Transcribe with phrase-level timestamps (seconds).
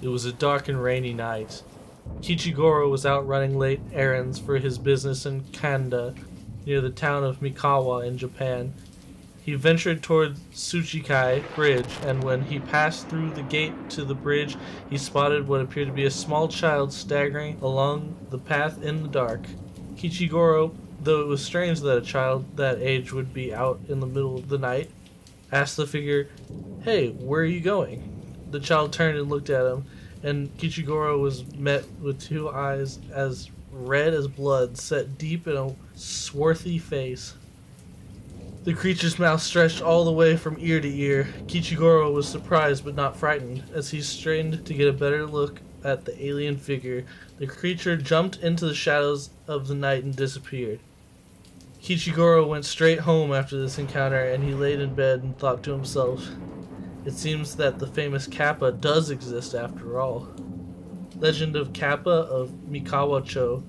[0.00, 1.62] It was a dark and rainy night.
[2.22, 6.14] Kichigoro was out running late errands for his business in Kanda,
[6.64, 8.74] near the town of Mikawa in Japan.
[9.42, 14.56] He ventured toward Tsuchikai Bridge, and when he passed through the gate to the bridge,
[14.88, 19.08] he spotted what appeared to be a small child staggering along the path in the
[19.08, 19.46] dark.
[19.96, 24.06] Kichigoro, though it was strange that a child that age would be out in the
[24.06, 24.90] middle of the night,
[25.50, 26.28] asked the figure,
[26.82, 28.17] Hey, where are you going?
[28.50, 29.84] The child turned and looked at him,
[30.22, 35.74] and Kichigoro was met with two eyes as red as blood set deep in a
[35.94, 37.34] swarthy face.
[38.64, 41.28] The creature's mouth stretched all the way from ear to ear.
[41.46, 46.04] Kichigoro was surprised but not frightened as he strained to get a better look at
[46.04, 47.04] the alien figure.
[47.38, 50.80] The creature jumped into the shadows of the night and disappeared.
[51.82, 55.72] Kichigoro went straight home after this encounter and he laid in bed and thought to
[55.72, 56.28] himself,
[57.08, 60.28] It seems that the famous Kappa does exist after all.
[61.16, 63.62] Legend of Kappa of Mikawacho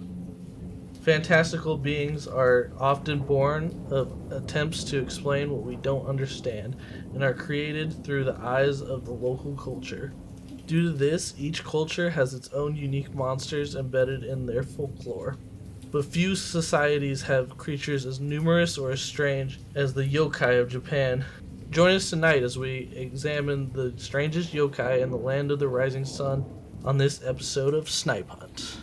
[1.04, 6.76] Fantastical beings are often born of attempts to explain what we don't understand
[7.14, 10.12] and are created through the eyes of the local culture.
[10.66, 15.38] Due to this, each culture has its own unique monsters embedded in their folklore.
[15.92, 21.24] But few societies have creatures as numerous or as strange as the yokai of Japan.
[21.72, 26.04] Join us tonight as we examine the strangest yokai in the land of the rising
[26.04, 26.44] sun
[26.84, 28.78] on this episode of Snipe Hunt.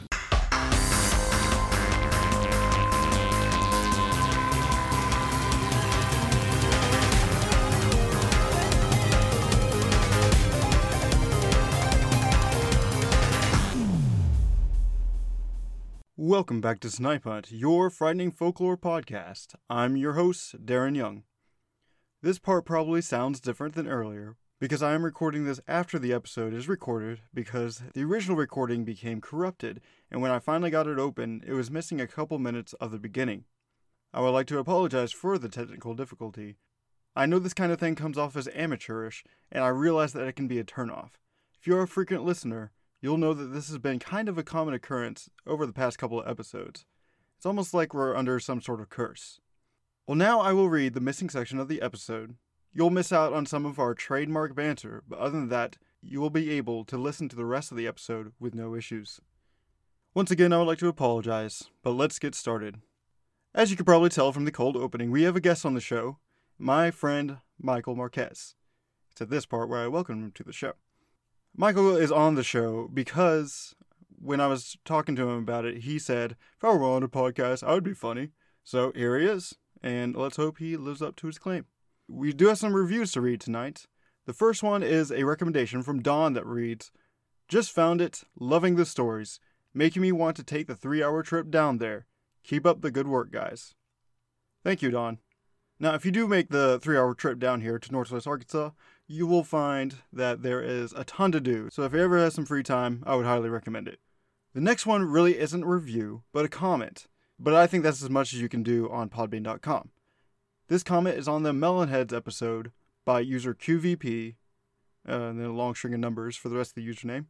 [16.16, 19.56] Welcome back to Snipe Hunt, your frightening folklore podcast.
[19.68, 21.24] I'm your host, Darren Young.
[22.26, 26.52] This part probably sounds different than earlier because I am recording this after the episode
[26.54, 29.80] is recorded because the original recording became corrupted,
[30.10, 32.98] and when I finally got it open, it was missing a couple minutes of the
[32.98, 33.44] beginning.
[34.12, 36.56] I would like to apologize for the technical difficulty.
[37.14, 39.22] I know this kind of thing comes off as amateurish,
[39.52, 41.10] and I realize that it can be a turnoff.
[41.60, 44.74] If you're a frequent listener, you'll know that this has been kind of a common
[44.74, 46.86] occurrence over the past couple of episodes.
[47.36, 49.38] It's almost like we're under some sort of curse.
[50.06, 52.36] Well, now I will read the missing section of the episode.
[52.72, 56.30] You'll miss out on some of our trademark banter, but other than that, you will
[56.30, 59.20] be able to listen to the rest of the episode with no issues.
[60.14, 62.76] Once again, I would like to apologize, but let's get started.
[63.52, 65.80] As you can probably tell from the cold opening, we have a guest on the
[65.80, 66.18] show,
[66.56, 68.54] my friend Michael Marquez.
[69.10, 70.74] It's at this part where I welcome him to the show.
[71.56, 73.74] Michael is on the show because
[74.16, 77.08] when I was talking to him about it, he said, if I were on a
[77.08, 78.30] podcast, I would be funny.
[78.62, 79.56] So here he is,
[79.86, 81.66] and let's hope he lives up to his claim.
[82.08, 83.86] We do have some reviews to read tonight.
[84.26, 86.90] The first one is a recommendation from Don that reads,
[87.46, 89.38] Just found it, loving the stories,
[89.72, 92.06] making me want to take the three hour trip down there.
[92.42, 93.76] Keep up the good work, guys.
[94.64, 95.20] Thank you, Don.
[95.78, 98.70] Now, if you do make the three hour trip down here to Northwest Arkansas,
[99.06, 101.68] you will find that there is a ton to do.
[101.70, 104.00] So if you ever have some free time, I would highly recommend it.
[104.52, 107.06] The next one really isn't a review, but a comment.
[107.38, 109.90] But I think that's as much as you can do on podbean.com.
[110.68, 112.72] This comment is on the Melonheads episode
[113.04, 114.34] by user QVP,
[115.08, 117.26] uh, and then a long string of numbers for the rest of the username.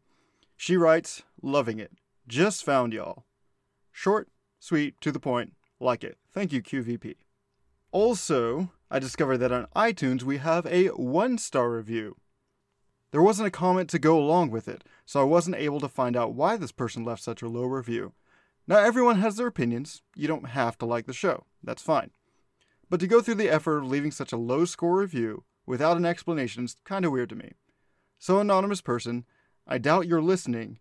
[0.57, 1.93] She writes, Loving it.
[2.27, 3.25] Just found y'all.
[3.93, 4.29] Short,
[4.59, 6.17] sweet, to the point, like it.
[6.33, 7.17] Thank you, QVP.
[7.93, 12.17] Also, I discovered that on iTunes we have a one star review.
[13.11, 16.17] There wasn't a comment to go along with it, so I wasn't able to find
[16.17, 18.13] out why this person left such a low review.
[18.69, 20.03] Now, everyone has their opinions.
[20.17, 21.45] You don't have to like the show.
[21.63, 22.11] That's fine.
[22.91, 26.05] But to go through the effort of leaving such a low score review without an
[26.05, 27.53] explanation is kind of weird to me.
[28.19, 29.25] So, anonymous person,
[29.67, 30.79] I doubt you're listening,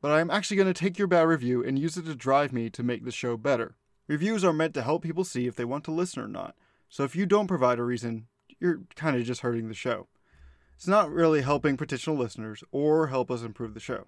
[0.00, 2.52] but I am actually going to take your bad review and use it to drive
[2.52, 3.76] me to make the show better.
[4.06, 6.54] Reviews are meant to help people see if they want to listen or not.
[6.88, 8.26] So if you don't provide a reason,
[8.60, 10.08] you're kind of just hurting the show.
[10.76, 14.06] It's not really helping potential listeners or help us improve the show.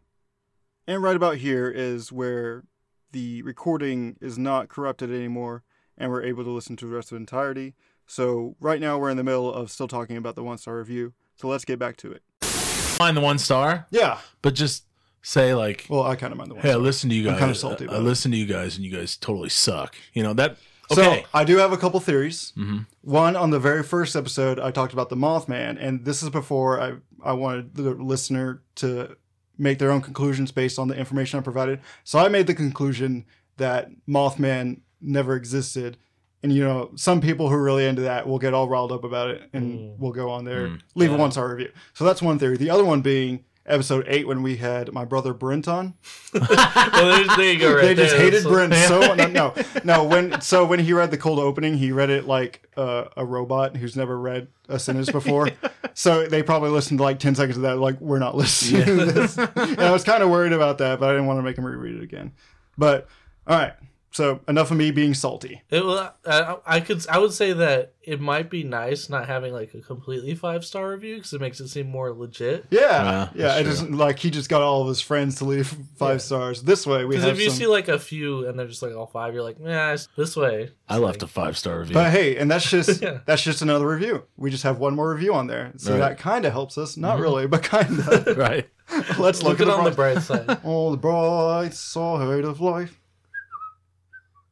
[0.87, 2.65] And right about here is where
[3.13, 5.63] the recording is not corrupted anymore
[5.99, 7.75] and we're able to listen to the rest of the entirety.
[8.07, 11.13] So right now we're in the middle of still talking about the one star review.
[11.37, 12.23] So let's get back to it.
[12.99, 14.19] Mind the one star, Yeah.
[14.43, 14.85] but just
[15.23, 16.63] say like, Well, I kind of mind the one.
[16.63, 16.83] "Hey, I star.
[16.83, 17.39] listen to you I'm guys.
[17.41, 20.33] kinda salty I, I listen to you guys, and you guys totally suck." You know
[20.35, 20.57] that.
[20.93, 21.23] Okay.
[21.23, 22.53] So I do have a couple theories.
[22.59, 22.87] Mhm.
[23.03, 26.81] One on the very first episode, I talked about the Mothman, and this is before
[26.81, 29.17] I I wanted the listener to
[29.61, 31.81] make their own conclusions based on the information I provided.
[32.05, 33.27] So I made the conclusion
[33.59, 35.97] that Mothman never existed.
[36.43, 39.05] And you know, some people who are really into that will get all riled up
[39.05, 39.99] about it and Mm.
[39.99, 40.81] will go on there, Mm.
[40.95, 41.19] leave a Yeah.
[41.21, 41.71] one star review.
[41.93, 42.57] So that's one theory.
[42.57, 45.95] The other one being episode eight when we had my brother Brent on.
[46.35, 47.75] well, there, there you go.
[47.75, 49.55] Right they just hated So- Brent so no, no
[49.85, 53.25] no when so when he read the cold opening he read it like uh, a
[53.25, 55.51] robot who's never read a sentence before.
[55.93, 59.05] So they probably listened to like 10 seconds of that like we're not listening to
[59.07, 59.37] this.
[59.37, 61.67] And I was kind of worried about that but I didn't want to make him
[61.67, 62.33] reread it again.
[62.79, 63.09] But
[63.47, 63.75] all right
[64.13, 67.95] so enough of me being salty It, well, I, I could I would say that
[68.03, 71.61] it might be nice not having like a completely five star review because it makes
[71.61, 72.67] it seem more legit.
[72.71, 73.73] yeah Yeah, yeah that's it true.
[73.73, 76.19] isn't like he just got all of his friends to leave five Yeah.
[76.19, 78.67] stars this way we Because have if you some see like a few and they're
[78.67, 80.71] just like all five, you're like, nah, it's this way.
[80.89, 81.95] I left a five star review.
[81.95, 83.19] But hey, and that's just Yeah.
[83.27, 84.25] that's just another review.
[84.37, 85.99] We just have one more review on there, so Right.
[86.01, 86.97] that kind of helps us.
[86.97, 87.23] Not mm-hmm.
[87.23, 88.37] really, but kind of.
[88.37, 88.69] right.
[89.19, 90.61] Let's look, Look at it on the bright- bright side.
[90.65, 93.00] all the bright side of life.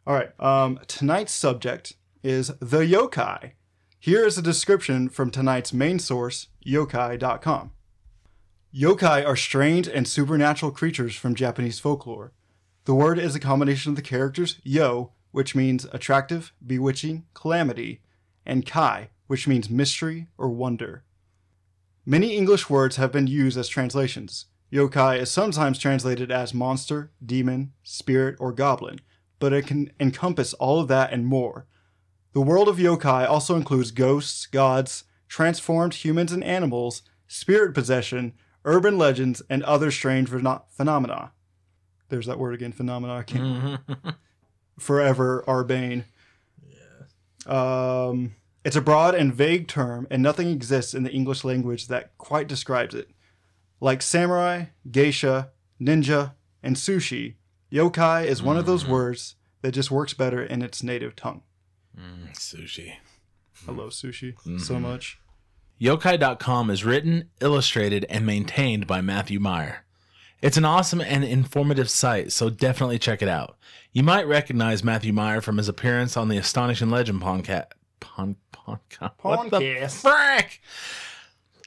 [0.09, 0.41] All right.
[0.41, 3.53] Um, tonight's subject is the yokai.
[4.01, 7.73] Here is a description from tonight's main source, yokai.com.
[8.75, 12.33] Yokai are strange and supernatural creatures from Japanese folklore.
[12.87, 18.01] The word is a combination of the characters yo, which means attractive, bewitching, calamity,
[18.47, 21.05] and kai, which means mystery or wonder.
[22.07, 24.47] Many English words have been used as translations.
[24.73, 29.01] Yokai is sometimes translated as monster, demon, spirit, or goblin,
[29.39, 31.67] but it can encompass all of that and more.
[32.33, 38.99] The world of yokai also includes ghosts, gods, transformed humans and animals, spirit possession, urban
[38.99, 41.33] legends, and other strange pheno- phenomena.
[42.09, 43.17] There's that word again, phenomena.
[43.17, 43.81] I can't
[44.79, 46.05] forever Arbane.
[47.47, 48.35] Um,
[48.65, 52.49] it's a broad and vague term, and nothing exists in the English language that quite
[52.49, 53.09] describes it.
[53.81, 55.51] Like samurai, geisha,
[55.81, 57.35] ninja, and sushi,
[57.73, 61.43] yokai is one of those words that just works better in its native tongue.
[61.99, 62.95] Mm, sushi.
[63.67, 65.19] I love sushi so much.
[65.81, 69.85] Yokai.com is written, illustrated, and maintained by Matthew Meyer.
[70.41, 73.57] It's an awesome and informative site, so definitely check it out.
[73.93, 77.73] You might recognize Matthew Meyer from his appearance on the Astonishing Legend podcast.
[78.01, 79.13] Pon, podcast.
[79.23, 80.61] What the frick?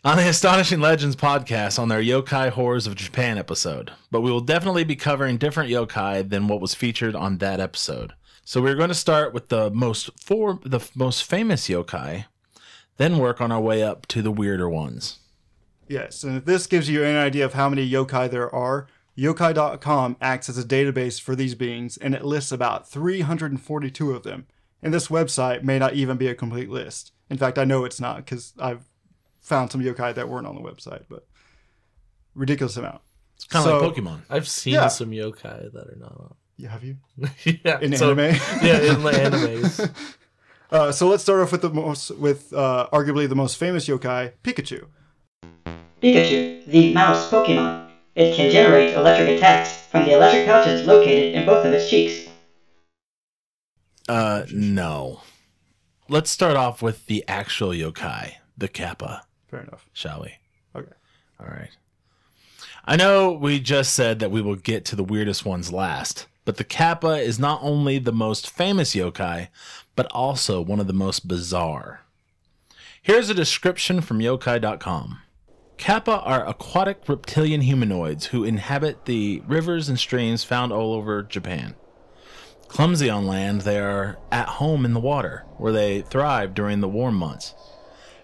[0.03, 3.91] On the Astonishing Legends podcast on their Yokai Horrors of Japan episode.
[4.09, 8.13] But we will definitely be covering different yokai than what was featured on that episode.
[8.43, 12.25] So we're going to start with the most four the most famous yokai,
[12.97, 15.19] then work on our way up to the weirder ones.
[15.87, 20.17] Yes, and if this gives you an idea of how many yokai there are, yokai.com
[20.19, 24.47] acts as a database for these beings and it lists about 342 of them.
[24.81, 27.11] And this website may not even be a complete list.
[27.29, 28.90] In fact, I know it's not because I've
[29.41, 31.27] found some yokai that weren't on the website, but
[32.35, 33.01] ridiculous amount.
[33.35, 34.21] It's kind So- of like Pokemon.
[34.29, 34.87] I've seen Yeah.
[34.87, 36.35] some yokai that are not on.
[36.57, 36.97] Yeah, have you?
[37.65, 38.35] yeah, In so- anime?
[38.61, 39.91] Yeah, in the animes.
[40.71, 44.31] Uh, so let's start off with the most, with uh, arguably the most famous yokai,
[44.41, 44.85] Pikachu.
[46.01, 47.89] Pikachu, the mouse Pokemon.
[48.15, 52.29] It can generate electric attacks from the electric pouches located in both of its cheeks.
[54.07, 55.21] Uh, no.
[56.07, 59.85] Let's start off with the actual yokai, the Kappa, Fair enough.
[59.91, 60.33] shall we?
[60.79, 60.93] Okay.
[61.39, 61.69] All right.
[62.85, 66.57] I know we just said that we will get to the weirdest ones last, but
[66.57, 69.49] the Kappa is not only the most famous yokai,
[69.95, 72.01] but also one of the most bizarre.
[73.01, 75.19] Here's a description from yokai.com.
[75.77, 81.75] Kappa are aquatic reptilian humanoids who inhabit the rivers and streams found all over Japan.
[82.67, 86.87] Clumsy on land, they are at home in the water, where they thrive during the
[86.87, 87.53] warm months.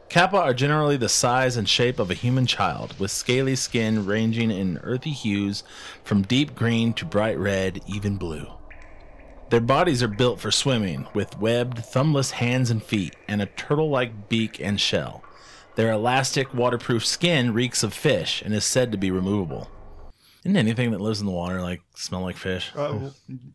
[0.10, 4.52] Kappa are generally the size and shape of a human child, with scaly skin ranging
[4.52, 5.64] in earthy hues
[6.04, 8.48] from deep green to bright red, even blue.
[9.50, 13.90] Their bodies are built for swimming, with webbed, thumbless hands and feet, and a turtle
[13.90, 15.24] like beak and shell.
[15.76, 19.70] Their elastic, waterproof skin reeks of fish and is said to be removable.
[20.44, 22.72] Isn't anything that lives in the water like smell like fish?
[22.74, 23.14] Uh, well,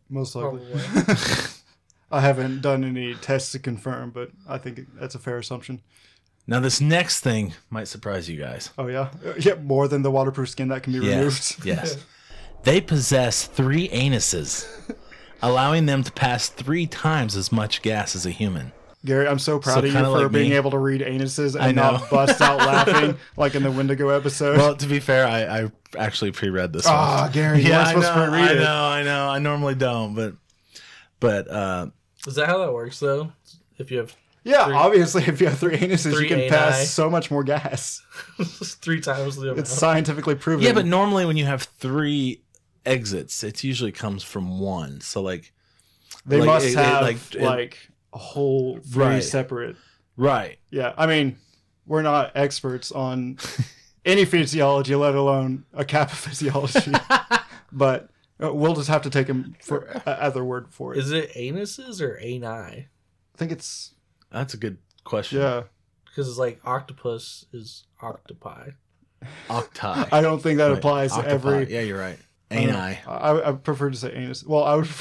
[0.09, 0.61] most likely.
[2.11, 5.81] I haven't done any tests to confirm, but I think that's a fair assumption.
[6.45, 8.69] Now, this next thing might surprise you guys.
[8.77, 11.65] Oh yeah, Uh, yeah, more than the waterproof skin that can be Yes, removed.
[11.65, 11.97] yes.
[12.63, 14.67] They possess three anuses,
[15.41, 18.71] allowing them to pass three times as much gas as a human.
[19.05, 20.55] Gary, I'm so proud So of you kinda for like being me.
[20.55, 21.91] able to read anuses and I know.
[21.97, 24.57] not bust out laughing like in the Wendigo episode.
[24.57, 26.93] Well, to be fair, I, I actually pre-read this one.
[26.95, 28.59] Ah, Gary, you weren't supposed know, to read I it.
[28.59, 29.27] know, I know.
[29.29, 30.35] I normally don't, but
[31.19, 31.87] but uh,
[32.27, 33.33] Is that how that works though?
[33.77, 36.49] If you have yeah, Three- obviously, if you have three anuses, Three you can ani.
[36.49, 38.01] pass so much more gas.
[38.43, 39.59] three times the amount.
[39.59, 40.63] It's scientifically proven.
[40.65, 42.41] yeah, but normally when you have three
[42.85, 44.99] exits, it usually comes from one.
[45.01, 45.51] So like,
[46.25, 49.23] they like, must it- it, have like, like, it- a whole three Right.
[49.23, 49.75] separate.
[50.17, 50.59] right?
[50.69, 51.37] Yeah, I mean,
[51.87, 53.37] we're not experts on
[54.05, 56.91] any physiology, let alone a kappa physiology.
[57.71, 58.09] but
[58.43, 60.99] uh, we'll just have to take him for uh, other word for it.
[60.99, 62.45] Is it anuses or ani?
[62.45, 62.87] I
[63.35, 63.93] think it's
[64.33, 65.39] That's a good question.
[65.39, 65.63] yeah.
[66.05, 68.71] Because it's like octopus is octopi.
[69.49, 70.09] Octi.
[70.11, 70.77] I don't think that Right.
[70.77, 71.71] applies to every.
[71.71, 72.19] Yeah, you're right.
[72.51, 72.55] I.
[72.55, 72.71] Ani.
[73.07, 74.43] I, I prefer to say anus.
[74.43, 74.87] Well, I would.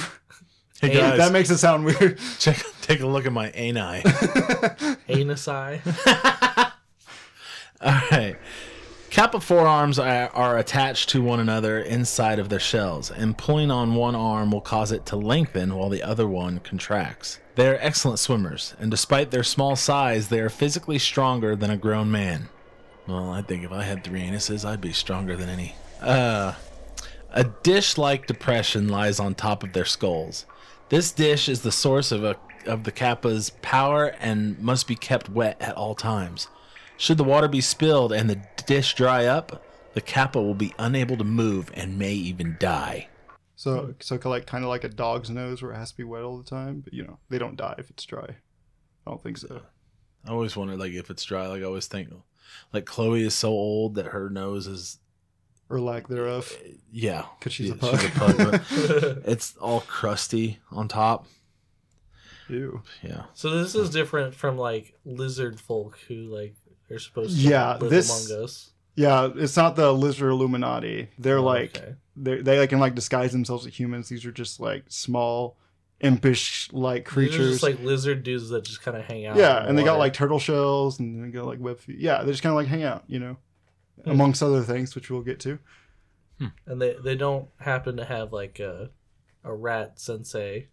[0.81, 2.19] Hey Hey, guys, that makes it sound weird.
[2.41, 4.03] check take a look at my ani.
[5.09, 5.81] Anusi.
[7.81, 8.37] All right.
[9.11, 13.95] Kappa forearms are, are attached to one another inside of their shells, and pulling on
[13.95, 17.39] one arm will cause it to lengthen while the other one contracts.
[17.55, 21.77] They are excellent swimmers, and despite their small size, they are physically stronger than a
[21.77, 22.49] grown man.
[23.07, 25.75] Well, I think if I had three anuses, I'd be stronger than any.
[26.01, 26.55] Uh,
[27.31, 30.47] a dish like depression lies on top of their skulls.
[30.89, 35.29] This dish is the source of, a, of the Kappa's power and must be kept
[35.29, 36.49] wet at all times.
[36.97, 41.17] Should the water be spilled and the dish dry up, the Kappa will be unable
[41.17, 43.09] to move and may even die.
[43.63, 43.91] So, hmm.
[44.01, 46.37] so like kind of like a dog's nose, where it has to be wet all
[46.39, 46.81] the time.
[46.81, 48.27] But you know, they don't die if it's dry.
[49.07, 49.61] I don't think so.
[50.27, 51.47] I always wonder, like, if it's dry.
[51.49, 52.09] Like, I always think,
[52.73, 54.99] like, Chloe is so old that her nose is,
[55.69, 56.53] Or lack thereof.
[56.93, 58.61] yeah, 'Cause she's a yeah, pug.
[59.27, 61.27] it's all crusty on top.
[62.49, 62.83] Ew.
[63.03, 66.55] Yeah, so this is different from like lizard folk who like
[66.91, 68.71] are supposed to Yeah, live this- among us.
[68.95, 71.09] Yeah, it's not the lizard Illuminati.
[71.19, 71.95] They're Oh, like okay.
[72.17, 74.09] They they can like disguise themselves as humans.
[74.09, 75.57] These are just like small,
[76.01, 77.51] impish like These are creatures.
[77.53, 79.37] just like lizard dudes that just kind of hang out.
[79.37, 81.99] yeah, the and they got like turtle shells and they got like web feet.
[81.99, 83.37] Yeah, they just kind of like hang out, you know,
[84.05, 84.11] Hmm.
[84.11, 85.59] amongst other things, which we'll get to.
[86.67, 88.91] and they they don't happen to have like a
[89.45, 90.69] a rat sensei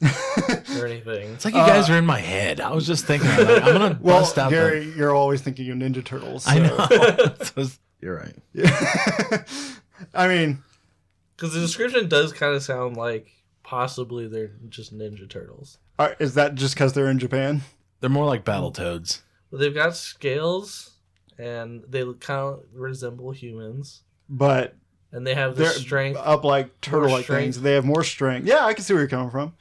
[0.02, 1.32] or anything.
[1.34, 2.60] it's like you guys are in my head.
[2.60, 5.78] I was just thinking, like, I'm gonna well, bust out Gary, you're always thinking of
[5.78, 6.44] Ninja Turtles.
[6.44, 6.50] the.
[6.50, 7.34] I know.
[7.44, 7.66] So,
[8.00, 8.34] you're right.
[8.52, 9.44] Yeah.
[10.14, 10.62] I mean,
[11.36, 13.30] Because the description does kind of sound like
[13.62, 15.78] possibly they're just Ninja Turtles.
[15.98, 17.62] are- is that just because they're in Japan?
[18.00, 19.22] They're more like battle toads.
[19.50, 20.92] But they've got scales,
[21.38, 24.74] and they kind of resemble humans, But
[25.12, 26.18] and they have the they're strength.
[26.18, 27.42] up like turtle-like strength.
[27.56, 27.60] things.
[27.60, 28.46] They have more strength.
[28.48, 29.54] Yeah, I can see where you're coming from.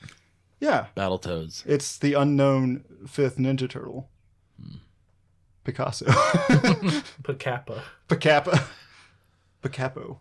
[0.60, 1.64] Yeah, Battle toads.
[1.68, 4.10] it's the unknown fifth Ninja Turtle.
[4.62, 4.76] Hmm.
[5.64, 6.06] Picasso.
[7.24, 7.82] Pacappa.
[8.08, 8.64] Pacappa.
[9.64, 10.18] Picapo.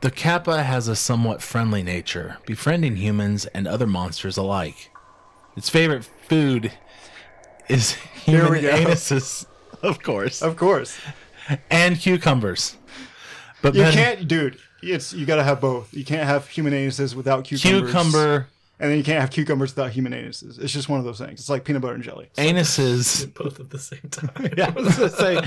[0.00, 4.90] The Kappa has a somewhat friendly nature, befriending humans and other monsters alike.
[5.56, 6.72] Its favorite food
[7.68, 7.92] is
[8.24, 8.70] Here human we go.
[8.70, 9.44] anuses,
[9.82, 10.98] of course, Of course.
[11.70, 12.76] and cucumbers.
[13.60, 14.56] But You then can't, dude.
[14.82, 15.92] It's you gotta have both.
[15.92, 17.90] You can't have human anuses without cucumbers.
[17.90, 20.58] cucumber and then you can't have cucumbers without human anuses.
[20.58, 21.40] It's just one of those things.
[21.40, 22.30] It's like peanut butter and jelly.
[22.38, 23.34] anuses.
[23.34, 24.30] Both at the same time.
[24.56, 25.40] yeah, I was gonna say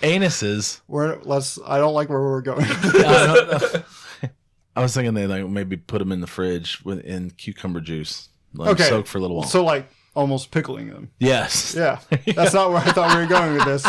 [0.00, 0.80] anuses.
[0.88, 1.58] We're let's.
[1.66, 2.64] I don't like where we're going.
[2.68, 3.84] I, don't-
[4.76, 8.28] I was thinking they like maybe put them in the fridge with in cucumber juice,
[8.54, 8.84] like Okay.
[8.88, 9.46] soak for a little while.
[9.46, 11.10] so like almost pickling them.
[11.18, 12.00] yes, Yeah,
[12.34, 13.82] that's not where I thought we were going with this.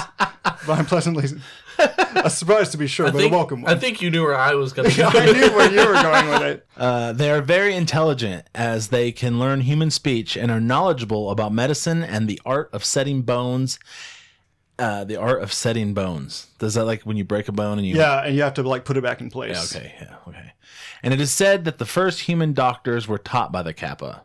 [0.44, 1.26] But I'm pleasantly
[2.16, 3.72] a surprise to be sure, I but think, a welcome one.
[3.74, 5.04] I think you knew where I was going to.
[5.04, 6.68] I knew where you were going with it.
[6.78, 11.54] Uh, they are very intelligent as they can learn human speech and are knowledgeable about
[11.54, 13.80] medicine and the art of setting bones.
[14.82, 16.48] Uh, the art of setting bones.
[16.58, 17.96] Does that like when you break a bone and you?
[17.96, 19.74] Yeah, and you have to like put it back in place.
[19.74, 19.94] Yeah, okay.
[20.02, 20.16] Yeah.
[20.28, 20.54] Okay.
[21.04, 24.24] And it is said that the first human doctors were taught by the Kappa,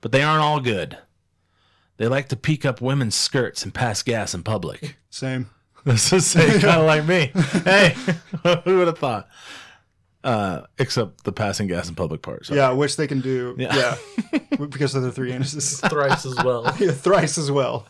[0.00, 0.98] but they aren't all good.
[1.96, 4.96] They like to peek up women's skirts and pass gas in public.
[5.10, 5.48] Same.
[5.84, 7.30] This is kind of like me.
[7.62, 7.94] Hey,
[8.64, 9.28] who would have thought?
[10.24, 12.48] Uh, except the passing gas in public part.
[12.48, 13.54] Yeah, which they can do.
[13.58, 13.96] Yeah.
[14.32, 14.38] Yeah,
[14.70, 15.86] because of their three anuses.
[15.90, 16.74] Thrice as well.
[16.80, 17.86] Yeah, thrice as well.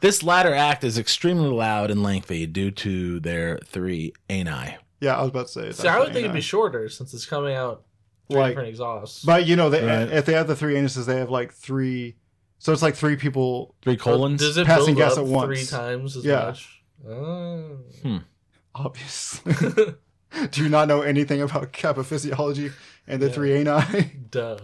[0.00, 4.76] This latter act is extremely loud and lengthy due to their three ani.
[5.00, 5.72] Yeah, I was about to say.
[5.72, 7.84] See, I would think it'd be shorter since it's coming out
[8.30, 9.24] three Like- different exhausts.
[9.24, 10.10] But you know, they, Right.
[10.10, 12.16] if they have the three anuses, they have like three.
[12.58, 13.74] So it's like three people.
[13.82, 14.40] Three colons.
[14.40, 15.46] Does it passing gas at once.
[15.46, 16.44] three times as Yeah.
[16.46, 16.82] much?
[17.08, 17.78] Oh.
[18.74, 19.54] Obviously,
[20.50, 22.70] do you not know anything about kappa physiology
[23.06, 23.32] and the Yeah.
[23.32, 24.12] three ani?
[24.30, 24.58] Duh.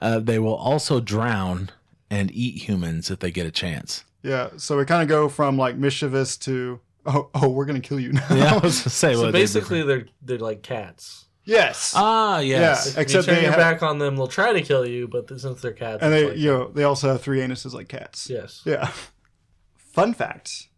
[0.00, 1.70] Uh, they will also drown
[2.10, 4.04] and eat humans if they get a chance.
[4.22, 4.50] Yeah.
[4.56, 8.12] So we kind of go from like mischievous to oh oh we're gonna kill you
[8.12, 8.26] now.
[8.30, 9.14] Yeah, I was gonna say.
[9.14, 11.26] So what they basically, they're they're like cats.
[11.44, 11.92] yes.
[11.96, 12.86] Ah, yes.
[12.86, 12.92] Yeah.
[12.92, 15.08] If Except you turn they your have- back on them, they'll try to kill you.
[15.08, 17.72] But since they're cats, and it's they like, you know they also have three anuses
[17.74, 18.28] like cats.
[18.30, 18.90] yes, Yeah.
[19.76, 20.68] Fun fact.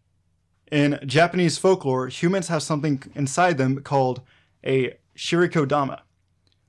[0.71, 4.21] In Japanese folklore, humans have something inside them called
[4.65, 5.99] a shirikodama,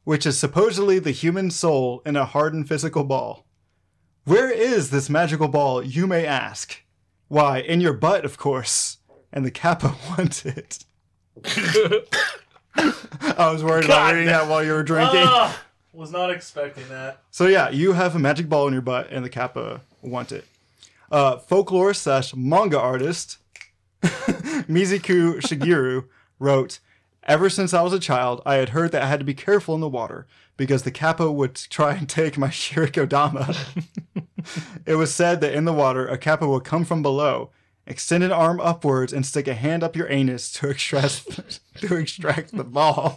[0.04, 3.46] which is supposedly the human soul in a hardened physical ball.
[4.24, 6.82] Where is this magical ball, you may ask?
[7.28, 8.98] Why, in your butt, of course.
[9.32, 9.88] and the kappa
[10.18, 10.84] wants it.
[12.76, 15.22] I was worried about God, reading that while you were drinking.
[15.24, 15.60] Ah,
[15.92, 17.20] was not expecting that.
[17.30, 20.44] So yeah, you have a magic ball in your butt, and the kappa want it.
[21.10, 23.38] Uh, folklore slash manga artist
[24.02, 26.06] Mizuki Shigeru
[26.38, 26.78] wrote,
[27.24, 29.74] "Ever since I was a child, I had heard that I had to be careful
[29.74, 30.26] in the water
[30.56, 33.56] because the kappa would try and take my shirikodama.
[34.86, 37.50] it was said that in the water, a kappa would come from below."
[37.84, 42.56] Extend an arm upwards and stick a hand up your anus to extract to extract
[42.56, 43.16] the ball.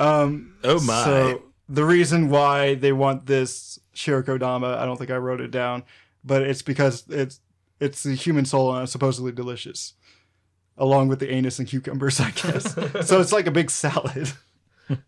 [0.00, 1.04] um, Oh my.
[1.04, 5.84] so the reason why they want this Shirikodama, I don't think I wrote it down,
[6.24, 7.40] but it's because it's
[7.80, 9.92] it's the human soul and it's supposedly delicious,
[10.78, 12.74] along with the anus and cucumbers, I guess.
[13.06, 14.32] so it's like a big salad.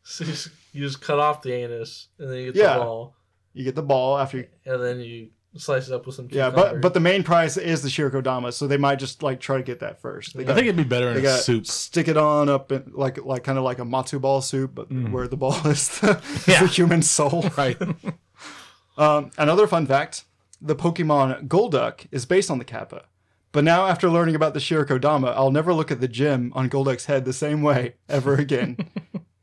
[0.02, 2.74] So you, just, you just cut off the anus, and then you get Yeah.
[2.74, 3.14] the ball,
[3.54, 6.28] You get the ball after, you, and then you slice it up with some.
[6.30, 9.56] yeah, but but the main prize is the Shirikodama, so they might just like try
[9.56, 10.36] to get that first.
[10.36, 11.66] They I got, think it'd be better they in a got soup.
[11.66, 14.92] stick it on up in like like kind of like a matzo ball soup, but
[14.92, 16.60] where the ball is the, is Yeah.
[16.60, 17.46] the human soul.
[17.56, 17.80] Right.
[18.98, 20.24] Um, another fun fact
[20.60, 23.04] the Pokemon Golduck is based on the Kappa.
[23.52, 27.07] But now, after learning about the Shirikodama, I'll never look at the gem on Golduck's
[27.07, 28.76] head the same way ever again.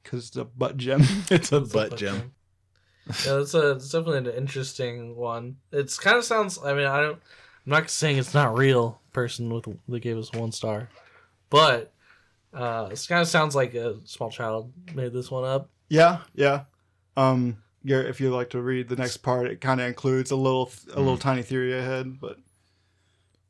[0.02, 1.02] Because it's a butt gem.
[1.30, 2.32] it's a It's a butt butt gem.
[3.26, 5.58] Yeah, it's a it's definitely an interesting one.
[5.74, 6.58] It's kind of sounds.
[6.64, 7.16] I mean, I don't.
[7.66, 9.02] I'm not saying it's not real.
[9.12, 10.88] Person with that gave us one star,
[11.50, 11.92] but
[12.54, 15.70] uh, it kind of sounds like a small child made this one up.
[15.90, 16.64] yeah, yeah.
[17.18, 20.36] Um, yeah, if you'd like to read the next part, it kind of includes a
[20.38, 22.20] little, a little tiny theory ahead.
[22.22, 22.38] But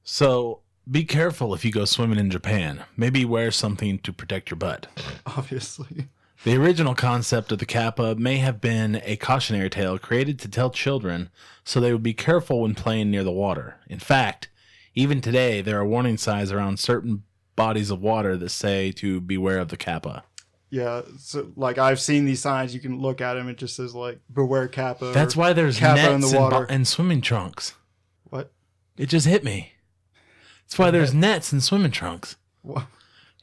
[0.10, 2.86] So be careful if you go swimming in Japan.
[2.96, 4.88] Maybe wear something to protect your butt.
[5.26, 6.08] obviously,
[6.46, 10.70] The original concept of the kappa may have been a cautionary tale created to tell
[10.70, 11.30] children
[11.66, 13.76] so they would be careful when playing near the water.
[13.90, 14.48] In fact,
[14.96, 17.24] even today, there are warning signs around certain
[17.58, 20.24] bodies of water that say to beware of the kappa.
[20.70, 21.02] yeah.
[21.20, 22.74] So, like, I've seen these signs.
[22.74, 23.50] You can look at them.
[23.50, 26.66] It just says like "Beware Kappa." That's why there's Kappa nets in the and, bo-
[26.70, 27.74] and swimming trunks.
[28.30, 28.52] What?
[28.96, 29.74] It just hit me.
[30.68, 32.36] That's why there's nets and swimming trunks.
[32.62, 32.86] What?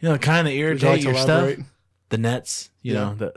[0.01, 1.55] You know, the kind that Would you irritate like to your elaborate?
[1.61, 1.67] stuff.
[2.11, 3.01] The nets, you Yeah.
[3.01, 3.35] know, the,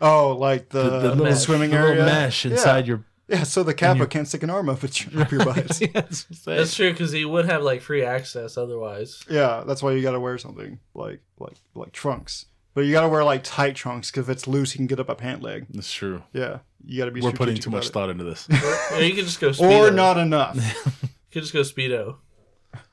[0.00, 1.38] Oh, like the, the, the little mesh.
[1.40, 2.52] swimming the area, little mesh Yeah.
[2.52, 3.04] inside your.
[3.26, 5.56] Yeah, so the Kappa your- can't stick an arm up, its, up your butt.
[5.80, 6.58] Yeah, that's what I'm saying.
[6.58, 9.22] That's true because he would have like free access otherwise.
[9.28, 12.46] yeah, that's why you got to wear something like like like trunks.
[12.74, 15.00] But you got to wear like tight trunks because if it's loose, you can get
[15.00, 15.66] up a pant leg.
[15.70, 16.22] That's true.
[16.32, 17.20] Yeah, you got to be.
[17.20, 18.48] We're putting strategic too much about thought into this.
[18.92, 19.88] Or you could just go speedo.
[19.88, 20.54] Or not enough.
[20.56, 22.16] You could just go speedo.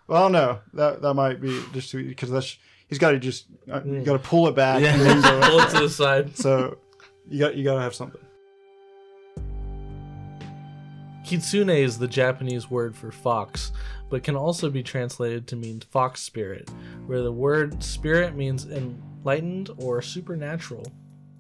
[0.08, 4.02] Well, no, that that might be just because that's he's got to just uh, you
[4.02, 4.82] got to pull it back.
[4.82, 4.94] Yeah.
[4.94, 5.42] And then go.
[5.50, 6.38] Pull it to the side.
[6.38, 6.78] So
[7.28, 8.22] you got you got to have something.
[11.26, 13.72] Kitsune is the Japanese word for fox,
[14.12, 16.70] but can also be translated to mean fox spirit,
[17.08, 20.86] where the word spirit means enlightened or supernatural.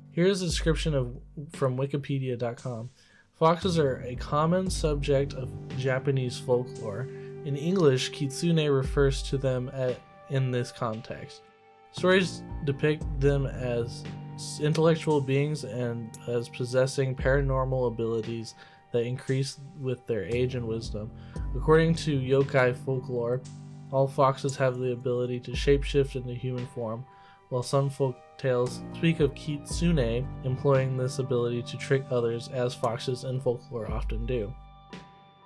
[0.09, 1.15] Here's a description of
[1.51, 2.89] from wikipedia.com.
[3.37, 7.07] Foxes are a common subject of Japanese folklore.
[7.45, 11.43] In English, kitsune refers to them at, in this context.
[11.91, 14.03] Stories depict them as
[14.59, 18.55] intellectual beings and as possessing paranormal abilities
[18.91, 21.11] that increase with their age and wisdom.
[21.55, 23.41] According to yokai folklore,
[23.91, 27.05] all foxes have the ability to shapeshift into human form,
[27.49, 33.23] while some folk tales speak of kitsune employing this ability to trick others, as foxes
[33.23, 34.51] in folklore often do.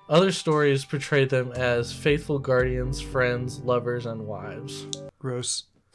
[0.10, 4.88] Other stories portray them as faithful guardians, friends, lovers, and wives.
[5.20, 5.66] Gross.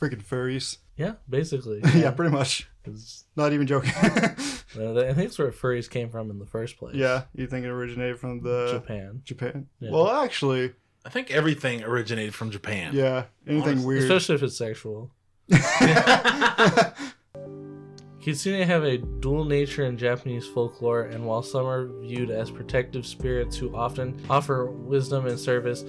[0.00, 0.78] Freaking furries.
[0.96, 1.80] Yeah, basically.
[1.94, 2.68] Yeah, pretty much.
[2.84, 3.90] 'Cause, Not even joking.
[4.02, 6.94] uh, I think that's where furries came from in the first place.
[6.94, 9.20] yeah, you think it originated from the Japan.
[9.24, 9.66] Japan?
[9.80, 9.90] Yeah.
[9.90, 10.72] Well, actually,
[11.04, 12.92] I think everything originated from Japan.
[12.94, 13.24] yeah.
[13.46, 13.86] Anything Honestly.
[13.86, 14.02] weird.
[14.04, 15.10] Especially if it's sexual.
[18.28, 23.06] Kitsune have a dual nature in Japanese folklore, and while some are viewed as protective
[23.06, 25.82] spirits who often offer wisdom and service,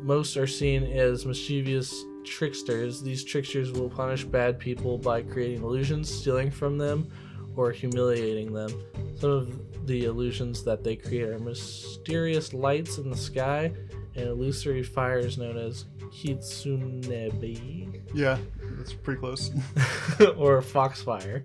[0.00, 3.02] most are seen as mischievous tricksters.
[3.02, 7.12] These tricksters will punish bad people by creating illusions, stealing from them,
[7.54, 8.70] or humiliating them.
[9.16, 13.74] Some of the illusions that they create are mysterious lights in the sky
[14.14, 18.00] and illusory fires known as kitsunebi.
[18.14, 18.38] yeah,
[18.82, 19.50] that's pretty close.
[20.36, 21.44] or Foxfire.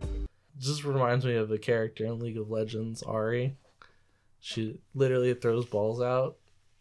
[0.60, 3.54] Just reminds me of the character in League of Legends, Ahri.
[4.40, 6.38] She literally throws balls out,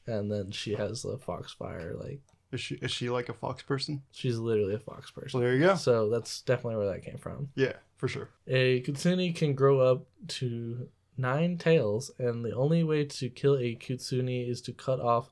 [0.07, 1.95] and then she has the Foxfire.
[1.99, 2.21] Like
[2.53, 4.03] Is she is she like a fox person?
[4.13, 5.41] she's literally a fox So person.
[5.41, 5.75] there you go.
[5.75, 7.51] So that's definitely where that came from.
[7.55, 8.31] Yeah, for sure.
[8.47, 10.89] A kitsune can grow up to
[11.19, 15.29] nine tails, and the only way to kill a kitsune is to cut off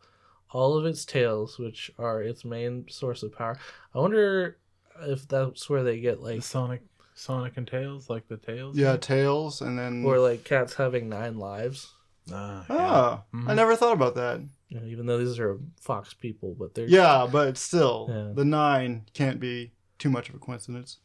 [0.51, 3.59] all of its tails, which are its main source of power.
[3.95, 4.59] I wonder
[5.03, 6.83] if that's where they get The like, Sonic,
[7.15, 8.77] Sonic and Tails, like the tails.
[8.77, 10.05] Yeah, tails, and then.
[10.05, 11.93] or like cats having nine lives.
[12.33, 13.57] Ah, Ah, I Mhm.
[13.57, 14.41] never thought about that.
[14.69, 18.33] You know, even though these are fox people, but they're Yeah, but still, Yeah.
[18.35, 20.99] the nine can't be too much of a coincidence.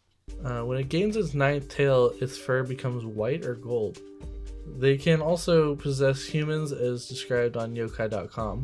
[0.44, 4.00] Uh, when it gains its ninth tail, its fur becomes white or gold.
[4.78, 8.64] They can also possess humans as described on yokai.com.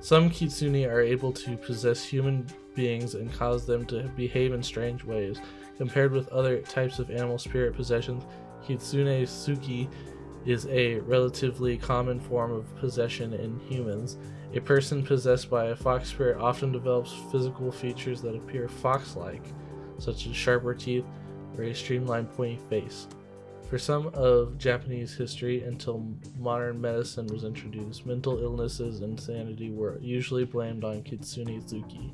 [0.00, 5.04] Some kitsune are able to possess human beings and cause them to behave in strange
[5.04, 5.38] ways.
[5.76, 8.24] Compared with other types of animal spirit possessions,
[8.66, 9.88] kitsune suki
[10.46, 14.16] is a relatively common form of possession in humans.
[14.54, 19.42] A person possessed by a fox spirit often develops physical features that appear fox like
[19.98, 21.04] such as sharper teeth
[21.56, 23.06] or a streamlined pointy face.
[23.68, 26.04] For some of Japanese history, until
[26.38, 32.10] modern medicine was introduced, mental illnesses and insanity were usually blamed on Kitsune Zuki.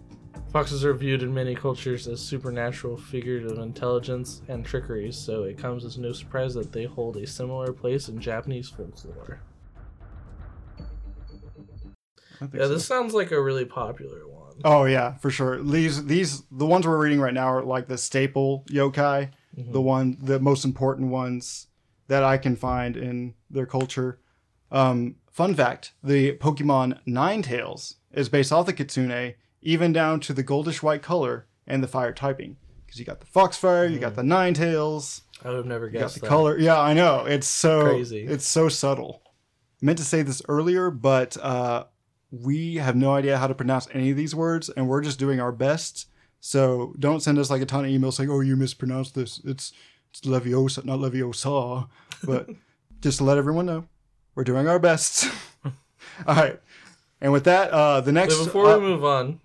[0.53, 5.59] Foxes are viewed in many cultures as supernatural figures of intelligence and trickery, so it
[5.59, 9.41] comes as no surprise that they hold a similar place in Japanese folklore.
[12.41, 12.69] Yeah, so.
[12.69, 14.55] this sounds like a really popular one.
[14.65, 15.63] Oh yeah, for sure.
[15.63, 19.73] These these the ones we're reading right now are like the staple yokai, Mhm.
[19.73, 21.67] the one the most important ones
[22.09, 24.21] that I can find in their culture.
[24.71, 29.35] Um, fun fact: the Pokemon Ninetales is based off the Kitsune,
[29.67, 32.57] even down to the goldish white color and the fire typing.
[32.87, 35.23] Because you got the Foxfire, you got the Nine Tails.
[35.45, 35.99] I would have never guessed.
[35.99, 36.29] you got the that.
[36.29, 36.59] color.
[36.59, 37.27] Yeah, I know.
[37.27, 38.25] It's so Crazy.
[38.25, 39.23] It's so subtle.
[39.83, 41.85] I meant to say this earlier, but uh,
[42.31, 45.41] we have no idea how to pronounce any of these words, and we're just doing
[45.41, 46.07] our best.
[46.41, 49.41] So don't send us like a ton of emails saying, "Oh, you mispronounced this.
[49.45, 49.73] It's
[50.11, 51.89] it's Leviosa, not Leviosa."
[52.25, 52.51] But
[53.01, 53.87] just to let everyone know,
[54.37, 55.29] we're doing our best.
[55.65, 56.61] All right.
[57.21, 58.37] And with that, uh, the next.
[58.37, 59.41] So before uh, we move on,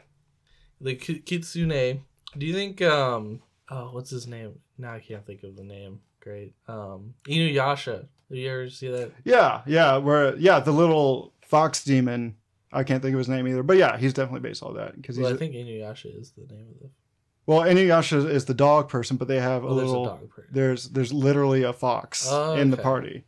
[0.82, 2.02] the ki- kitsune.
[2.38, 4.60] Do you think um oh what's his name?
[4.78, 6.00] Now I can't think of the name.
[6.20, 6.54] Great.
[6.68, 8.08] Um Inuyasha.
[8.30, 9.12] Have you ever see that?
[9.26, 12.36] Yeah, yeah, where yeah, the little fox demon.
[12.74, 15.18] I can't think of his name either, but yeah, he's definitely based on that because
[15.18, 16.90] he's Well, I a- think Inuyasha is the name of the.
[17.46, 20.06] well, Inuyasha is the dog person, but they have a Oh, there's little.
[20.06, 20.50] a dog person.
[20.54, 23.26] There's there's literally a fox Oh, in the party.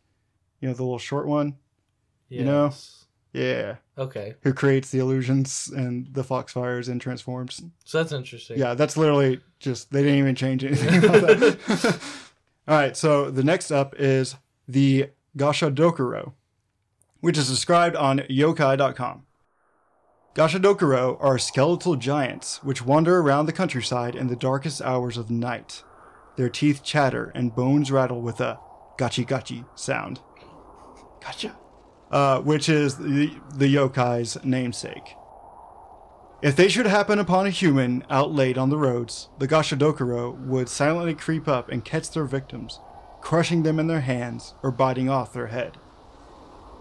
[0.60, 1.56] You know the little short one.
[2.30, 2.72] you know?
[3.34, 7.62] Yeah, Okay, who creates the illusions and the fox fires and transforms.
[7.84, 8.58] so that's interesting.
[8.58, 12.00] Yeah, that's literally just they didn't even change anything about that.
[12.68, 14.36] All right, so the next up is
[14.68, 16.32] the Gashadokuro,
[17.20, 19.26] which is described on yokai.com.
[20.34, 25.82] Gashadokuro are skeletal giants which wander around the countryside in the darkest hours of night.
[26.36, 28.58] Their teeth chatter and bones rattle with a
[28.98, 30.20] gachi gachi sound.
[31.22, 31.56] Gotcha.
[32.10, 35.16] Uh, which is the, the yokai's namesake.
[36.42, 40.68] If they should happen upon a human out late on the roads, the Gashadokuro would
[40.68, 42.80] silently creep up and catch their victims,
[43.22, 45.78] crushing them in their hands or biting off their head.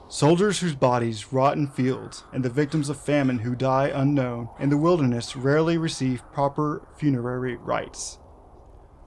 [0.09, 4.69] Soldiers whose bodies rot in fields and the victims of famine who die unknown in
[4.69, 8.19] the wilderness rarely receive proper funerary rites.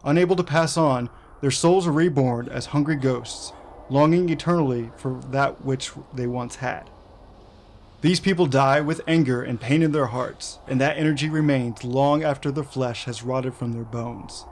[0.05, 1.11] Unable to pass on,
[1.43, 3.53] their souls are reborn as hungry ghosts,
[3.89, 6.91] longing eternally for that which they once had.
[8.03, 12.23] These people die with anger and pain in their hearts, and that energy remains long
[12.23, 14.45] after the flesh has rotted from their bones.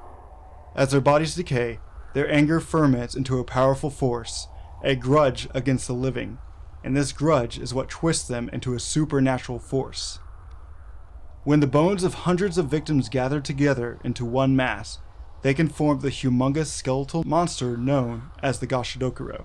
[0.74, 1.78] As their bodies decay,
[2.14, 4.48] their anger ferments into a powerful force,
[4.82, 6.38] a grudge against the living,
[6.82, 10.18] and this grudge is what twists them into a supernatural force.
[11.44, 14.98] When the bones of hundreds of victims gather together into one mass,
[15.44, 19.44] they can form the humongous skeletal monster known as the Gashadokuro.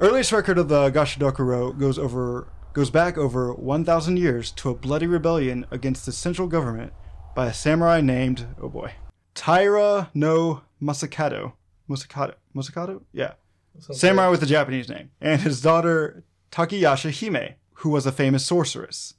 [0.00, 5.08] Earliest record of the Gashadokuro goes over goes back over 1,000 years to a bloody
[5.08, 6.92] rebellion against the central government
[7.34, 8.92] by a samurai named oh boy
[9.34, 11.54] Taira no Masakato.
[11.90, 12.34] Masakato.
[12.54, 13.02] Masakato?
[13.12, 13.32] Yeah.
[13.80, 15.10] Samurai with a Japanese name.
[15.20, 19.14] And his daughter Takayasha Hime, who was a famous sorceress.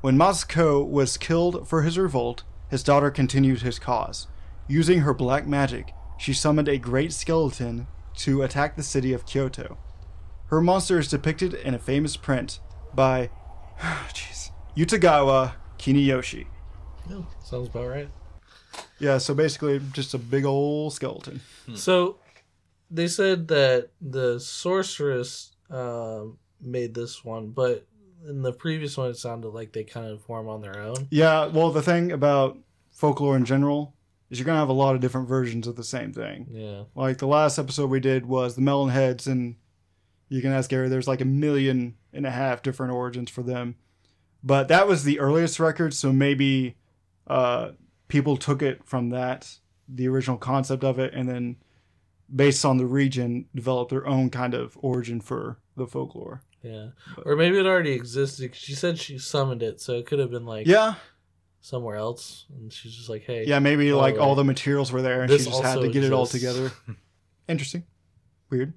[0.00, 4.26] When Masako was killed for his revolt, his daughter continued his cause.
[4.68, 9.78] Using her black magic, she summoned a great skeleton to attack the city of Kyoto.
[10.46, 12.60] Her monster is depicted in a famous print
[12.94, 13.30] by
[13.80, 16.46] jeez, Utagawa Kuniyoshi.
[17.08, 18.08] Yeah, sounds about right.
[18.98, 21.40] Yeah, so basically just a big old skeleton.
[21.74, 22.18] So
[22.90, 27.86] they said that the sorceress um, made this one, but
[28.26, 31.06] in the previous one, it sounded like they kind of form on their own.
[31.10, 32.58] Yeah, well, the thing about
[32.90, 33.94] folklore in general
[34.30, 36.46] is you're gonna have a lot of different versions of the same thing.
[36.50, 36.82] Yeah.
[36.94, 39.56] Like the last episode we did was the melon heads, and
[40.28, 40.88] you can ask Gary.
[40.88, 43.76] There's like a million and a half different origins for them.
[44.42, 46.76] but that was the earliest record, so maybe
[47.26, 47.70] uh,
[48.08, 49.58] people took it from that,
[49.88, 51.56] the original concept of it, and then
[52.34, 56.42] based on the region, developed their own kind of origin for the folklore.
[56.62, 56.88] Yeah,
[57.24, 58.54] or maybe it already existed.
[58.54, 60.94] She said she summoned it, so it could have been like Yeah,
[61.66, 65.02] somewhere else, and she's just like, "Hey, yeah, maybe Oh, like all the materials were
[65.02, 66.70] there, and she just had to get it all together.
[67.48, 67.84] Interesting,
[68.50, 68.74] weird.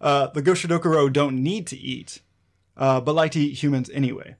[0.00, 2.22] Uh, the Goshidokuro don't need to eat,
[2.76, 4.36] uh, but like to eat humans anyway,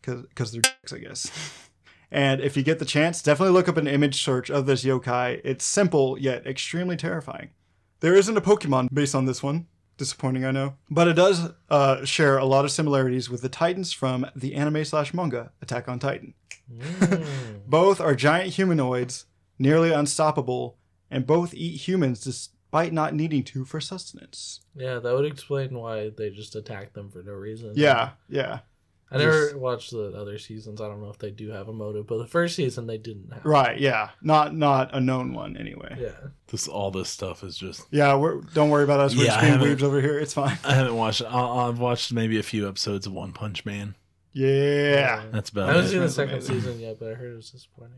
[0.00, 1.30] because they're dicks, I guess.
[2.08, 5.40] And if you get the chance, definitely look up an image search of this yokai.
[5.42, 7.50] It's simple yet extremely terrifying.
[7.98, 9.66] There isn't a Pokemon based on this one.
[9.98, 10.74] Disappointing, I know.
[10.90, 14.84] But it does uh, share a lot of similarities with the Titans from the anime
[14.84, 16.34] slash manga Attack on Titan.
[16.70, 17.26] Mm.
[17.66, 19.26] Both are giant humanoids,
[19.58, 20.76] nearly unstoppable,
[21.10, 24.60] and both eat humans despite not needing to for sustenance.
[24.74, 28.60] yeah, that would explain why they just attack them for no reason." Yeah, yeah.
[29.10, 30.80] I never watched the other seasons.
[30.80, 33.32] I don't know if they do have a motive, but the first season they didn't
[33.32, 33.44] have.
[33.44, 34.10] Right, yeah.
[34.20, 35.96] Not not a known one anyway.
[35.98, 36.28] Yeah.
[36.48, 37.86] This all this stuff is just.
[37.92, 39.14] Yeah, we're, don't worry about us.
[39.16, 40.18] We're Yeah, just being haven't- weebs over here.
[40.18, 40.58] It's fine.
[40.64, 41.22] I haven't watched.
[41.22, 41.28] I,
[41.68, 43.94] I've watched maybe a few episodes of One Punch Man.
[44.32, 45.22] Yeah.
[45.32, 45.88] That's about I haven't it.
[45.90, 46.54] seen the second amazing.
[46.60, 47.94] season yet, but I heard it was disappointing.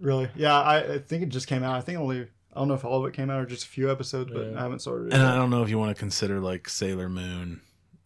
[0.00, 0.28] Really?
[0.34, 1.76] Yeah, I, I think it just came out.
[1.76, 3.68] I think only I don't know if all of it came out or just a
[3.68, 4.58] few episodes, but Yeah.
[4.58, 5.12] I haven't started it.
[5.12, 5.30] And yet.
[5.32, 7.60] I don't know if you want to consider like Sailor Moon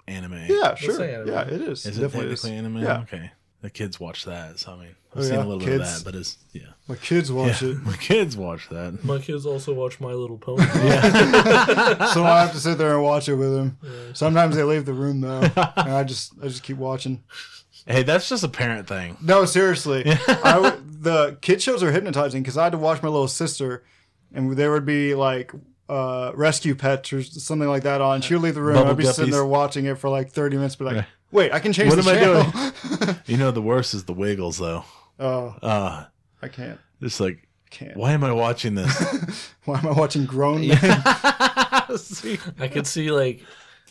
[0.07, 0.45] anime.
[0.49, 1.03] yeah, sure.
[1.03, 1.29] anime.
[1.29, 1.87] Yeah, it is.
[1.87, 2.59] Is it Definitely technically is.
[2.59, 2.77] anime?
[2.79, 3.01] Yeah.
[3.03, 3.31] Okay.
[3.61, 5.45] The kids watch that, so I mean, oh, I've Oh, seen yeah?
[5.45, 6.63] a little bit of that, but it's yeah.
[6.89, 7.69] My kids watch yeah.
[7.69, 7.83] it.
[7.85, 9.05] My kids watch that.
[9.05, 10.65] My kids also watch My Little Pony.
[10.83, 12.07] yeah.
[12.13, 13.79] so I have to sit there and watch it with them.
[13.83, 13.91] Yeah.
[14.15, 17.23] Sometimes they leave the room though, and I just I just keep watching.
[17.87, 19.17] Hey, that's just a parent thing.
[19.23, 23.09] No, seriously, I w- the kid shows are hypnotizing because I had to watch my
[23.09, 23.85] little sister,
[24.35, 25.53] and there would be like
[25.93, 28.21] uh, rescue pets or something like that on.
[28.23, 28.77] She would leave the room.
[28.77, 31.07] Bubble I'd be sitting there watching it for like thirty minutes, but like, Right.
[31.31, 33.17] wait, I can change What the am I channel.
[33.27, 34.85] You know, the worst is the Wiggles, though.
[35.21, 36.05] oh, Uh,
[36.41, 36.79] I can't.
[37.01, 37.97] it's like, Can't.
[37.97, 39.51] why am I watching this?
[39.65, 40.79] Why am I watching grown men?
[40.83, 43.45] I could see like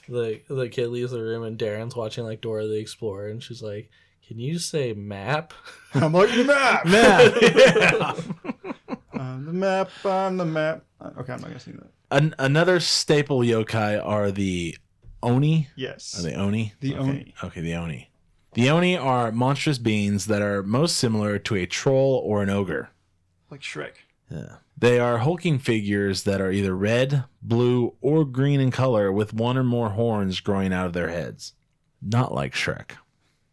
[0.09, 3.61] the the kid leaves the room and Darren's watching like Dora the Explorer, and she's
[3.61, 3.89] like,
[4.27, 5.53] "Can you say map?"
[5.93, 6.85] I'm like the map.
[6.85, 8.73] Man, yeah.
[9.21, 9.89] I'm the map.
[10.05, 10.83] I'm the map.
[11.01, 11.91] Okay, I'm not gonna sing that.
[12.17, 14.75] An- another staple yokai are the
[15.23, 15.69] Oni.
[15.75, 16.17] Yes.
[16.19, 16.73] Are they Oni?
[16.79, 17.09] The okay.
[17.09, 17.33] Oni.
[17.43, 18.09] Okay, the Oni.
[18.53, 22.89] The Oni are monstrous beings that are most similar to a troll or an ogre.
[23.49, 23.93] like Shrek.
[24.29, 24.57] Yeah.
[24.77, 29.57] They are hulking figures that are either red, blue, or green in color with one
[29.57, 31.53] or more horns growing out of their heads.
[32.01, 32.91] Not like Shrek.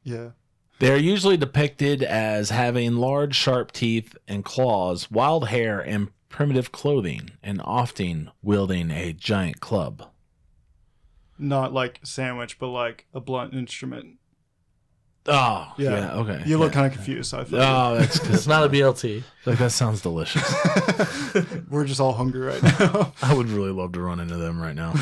[0.03, 0.31] Yeah.
[0.81, 6.71] They are usually depicted as having large, sharp teeth and claws, wild hair, and primitive
[6.71, 10.09] clothing, and often wielding a giant club.
[11.39, 14.17] Not like sandwich, but like a blunt instrument.
[15.27, 15.91] Oh, Yeah.
[15.91, 16.43] yeah, okay.
[16.47, 16.75] You look yeah.
[16.75, 17.31] kind of confused.
[17.31, 19.23] So I feel Oh, that's It's not a BLT.
[19.47, 20.43] like that sounds delicious.
[21.69, 23.13] We're just all hungry right now.
[23.23, 24.95] I would really love to run into them right now.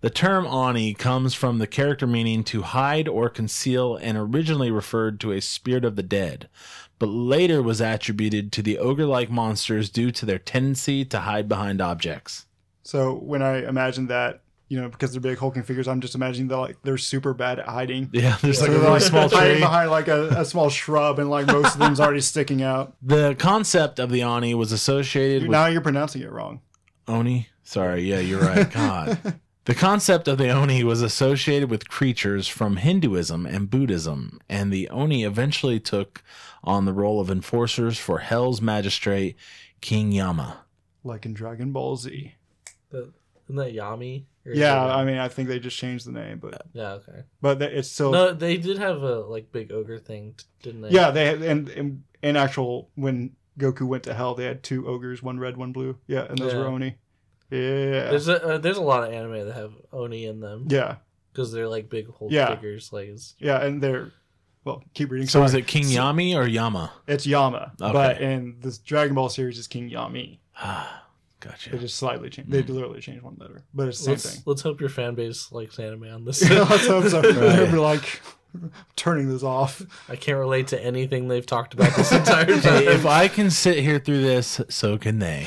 [0.00, 5.20] The term Ani comes from the character meaning to hide or conceal and originally referred
[5.20, 6.48] to a spirit of the dead,
[6.98, 11.48] but later was attributed to the ogre like monsters due to their tendency to hide
[11.48, 12.46] behind objects.
[12.82, 16.46] so when I imagine that, you know, because they're big hulking figures, I'm just imagining
[16.46, 18.08] they're like they're super bad at hiding.
[18.12, 19.60] Yeah, there's So like a really like small hiding tree.
[19.60, 22.94] behind like a, a small shrub, and like most of them's already sticking out.
[23.02, 26.60] The concept of the Ani was associated with Now you're pronouncing it wrong.
[27.08, 27.48] Oni?
[27.64, 28.70] Sorry, yeah, you're right.
[28.70, 29.40] God.
[29.70, 34.88] The concept of the Oni was associated with creatures from Hinduism and Buddhism, and the
[34.88, 36.24] Oni eventually took
[36.64, 39.36] on the role of enforcers for Hell's magistrate,
[39.80, 40.62] King Yama.
[41.04, 42.34] Like in Dragon Ball Z.
[42.90, 43.12] The-
[43.44, 44.24] Isn't that Yami?
[44.44, 47.22] Yeah, I mean, I think they just changed the name, but yeah, okay.
[47.40, 50.88] but it's still No, they did have a like big ogre thing, didn't they?
[50.90, 51.12] yeah.
[51.12, 55.22] They had, and, and in actual when Goku went to hell, they had two ogres,
[55.22, 55.96] one red, one blue.
[56.08, 56.58] Yeah, and those Yeah.
[56.58, 56.96] were Oni.
[57.50, 60.96] Yeah, There's a uh, there's a lot of anime that have oni in them yeah,
[61.32, 62.54] because they're like big whole Yeah.
[62.54, 62.92] figures.
[62.92, 64.12] Like it's, yeah, and they're
[64.64, 64.82] well.
[64.94, 65.26] Keep reading.
[65.28, 66.92] So is it King Yami or Yama?
[67.08, 67.92] It's Yama, Okay.
[67.92, 70.38] but in this Dragon Ball series, it's King Yami.
[70.56, 71.04] Ah,
[71.40, 71.70] gotcha.
[71.70, 72.52] They just slightly changed.
[72.52, 74.42] They literally changed one letter, but it's the let's thing.
[74.46, 76.42] let's hope your fan base likes anime on this.
[76.50, 77.20] yeah, Let's hope so.
[77.22, 77.70] They'll Right.
[77.72, 78.20] be like
[78.96, 79.80] turning this off.
[80.08, 82.60] I can't relate to anything they've talked about this entire time.
[82.62, 85.46] Hey, if I can sit here through this, so can they.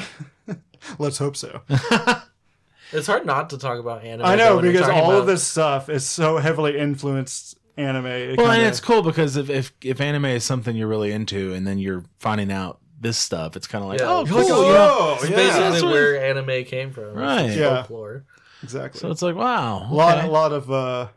[0.99, 1.61] Let's hope so.
[2.91, 4.25] it's hard not to talk about anime.
[4.25, 8.05] I know because talking all of this stuff is so heavily influenced anime.
[8.05, 11.11] It Well, and kinda- it's cool because if, if if anime is something you're really
[11.11, 14.09] into, and then you're finding out this stuff, it's kind of like, Yeah.
[14.09, 14.37] oh, cool.
[14.37, 14.97] like, you know?
[14.99, 17.13] oh, It's yeah, basically that's what- where anime came from.
[17.15, 17.49] Right.
[17.49, 17.81] Yeah.
[17.83, 18.25] Folklore.
[18.61, 18.99] exactly.
[18.99, 19.89] So it's like, wow.
[19.91, 20.27] a lot, okay.
[20.27, 21.07] a lot of, uh,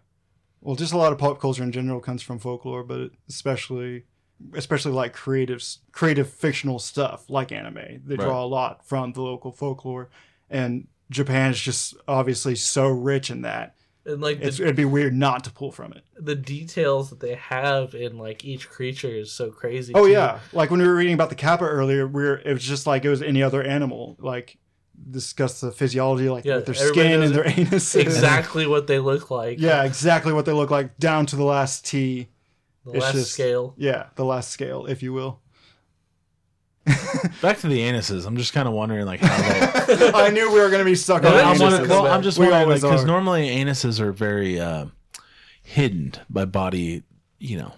[0.62, 4.04] well, just a lot of pop culture in general comes from folklore, but especially
[4.54, 8.02] especially like creative creative fictional stuff like anime.
[8.04, 8.42] They draw Right.
[8.42, 10.08] a lot from the local folklore,
[10.50, 13.74] and Japan is just obviously so rich in that.
[14.04, 16.02] And like It's, the, it'd be weird not to pull from it.
[16.16, 19.92] the details that they have in like each creature is so crazy.
[19.94, 20.12] Oh too.
[20.12, 22.86] yeah, like when we were reading about the kappa earlier, we were it was just
[22.86, 24.16] like it was any other animal.
[24.20, 24.58] Like
[25.10, 27.94] discuss the physiology, like Yeah, with their skin and their anus.
[27.96, 29.58] exactly what they look like.
[29.60, 32.28] Yeah, exactly what they look like down to the last T.
[32.86, 33.74] the it's last just- scale.
[33.76, 35.40] Yeah, the last scale, if you will.
[37.42, 38.26] Back to the anuses.
[38.26, 40.12] I'm just kind of wondering like how they.
[40.14, 41.60] I knew we were going to be stuck on Well, I'm, anuses.
[41.60, 43.06] wondering, well, I'm just We wondering because are.
[43.06, 44.86] normally anuses are very uh,
[45.62, 47.02] hidden by body.
[47.40, 47.72] You know,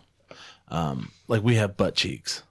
[0.69, 2.43] um, like we have butt cheeks.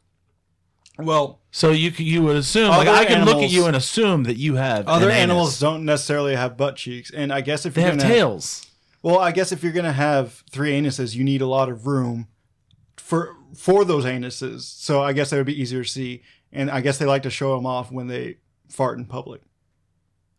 [0.97, 4.37] Well, So you you would assume like I can look at you and assume that
[4.37, 5.23] you have other an anus.
[5.23, 8.65] animals don't necessarily have butt cheeks, and I guess if They you're have gonna, tails.
[9.03, 11.85] well, I guess if you're going to have three anuses, you need a lot of
[11.85, 12.27] room
[13.07, 14.61] for for those anuses.
[14.61, 17.29] So I guess they would be easier to see, and I guess they like to
[17.29, 18.37] show them off when they
[18.69, 19.41] fart in public.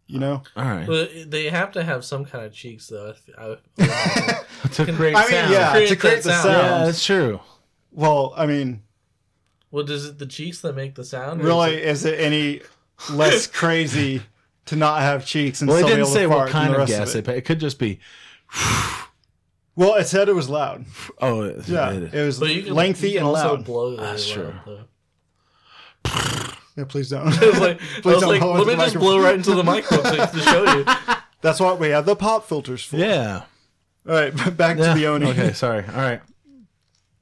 [0.07, 0.87] You know, All right.
[0.87, 3.15] But they have to have some kind of cheeks though.
[3.39, 5.53] I, I, to create I mean, sound.
[5.53, 6.43] yeah, Create to create the sound.
[6.45, 6.57] sound.
[6.57, 7.41] Yeah, that's true.
[7.93, 8.83] Well, I mean,
[9.71, 11.43] well, does it the cheeks that make the sound?
[11.45, 12.63] Really, is it- is it any
[13.11, 14.23] less crazy
[14.67, 16.53] to not have cheeks and Well, still be didn't able say to what fart than
[16.53, 17.25] kind the of rest gas of they it?
[17.25, 17.35] put.
[17.37, 18.01] It could just be.
[19.79, 20.87] Well, it said it was loud.
[21.21, 23.65] Oh, it, Yeah, it- it was But you can, lengthy you can and also loud.
[23.65, 24.53] blow really That's true.
[24.67, 24.81] though.
[26.77, 27.27] Yeah, please don't.
[27.43, 29.01] I was like, I Please was don't like let me just microphone.
[29.01, 30.85] blow right into the microphone to, to show you.
[31.41, 32.97] That's what we have the pop filters for.
[32.97, 33.43] yeah.
[34.09, 34.95] All right, back Yeah.
[34.95, 35.27] to the Oni.
[35.27, 35.85] Okay, sorry.
[35.87, 36.21] All right.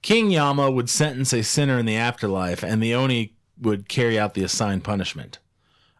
[0.02, 4.34] King Yama would sentence a sinner in the afterlife, and the Oni would carry out
[4.34, 5.38] the assigned punishment.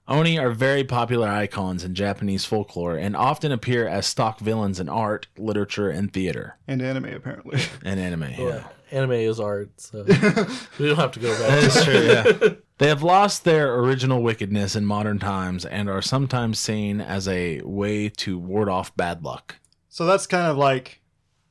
[0.08, 4.88] Oni are very popular icons in Japanese folklore and often appear as stock villains in
[4.88, 7.60] art, literature, and theater And anime, apparently.
[7.84, 8.30] and anime.
[8.38, 8.44] Yeah.
[8.44, 10.04] Well, anime is art, so
[10.78, 11.48] we don't have to go back.
[11.48, 12.54] That is true, yeah.
[12.78, 17.62] They have lost their original wickedness in modern times and are sometimes seen as a
[17.62, 19.56] way to ward off bad luck.
[19.88, 21.00] So that's kind of like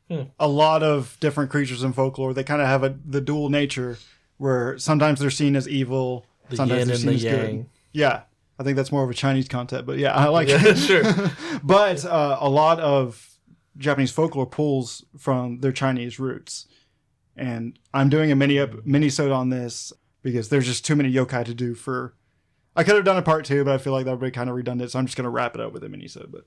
[0.08, 0.22] Hmm.
[0.40, 2.32] a lot of different creatures in folklore.
[2.36, 3.98] They kind of have a the dual nature
[4.38, 7.66] where sometimes they're seen as evil, The sometimes yin they're and seen the as good.
[7.92, 8.22] Yeah,
[8.58, 10.78] I think that's more of a Chinese concept, but yeah, I like Yeah, it.
[10.78, 11.04] sure.
[11.64, 13.30] but uh, a lot of
[13.78, 16.66] Japanese folklore pulls from their Chinese roots,
[17.36, 19.92] and I'm doing a mini mini sode on this
[20.22, 22.16] because there's just too many yokai to do for.
[22.78, 24.50] I could have done a part two, but I feel like that would be kind
[24.50, 26.10] of redundant, so I'm just gonna wrap it up with a mini.
[26.30, 26.46] But,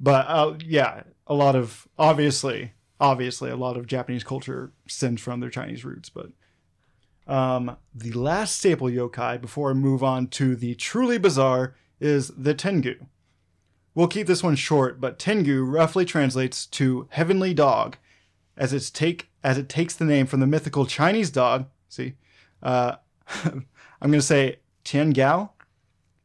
[0.00, 5.40] but uh, yeah, a lot of obviously, obviously, a lot of Japanese culture stems from
[5.40, 6.28] their Chinese roots, but.
[7.26, 12.54] Um, the last staple yokai before I move on to the truly bizarre is the
[12.54, 13.06] Tengu.
[13.94, 17.96] We'll keep this one short, but Tengu roughly translates to heavenly dog,
[18.56, 21.66] as it's take as it takes the name from the mythical Chinese dog.
[21.88, 22.14] See,
[22.62, 22.96] uh,
[23.44, 23.66] I'm
[24.10, 25.50] gonna say Tian Gao.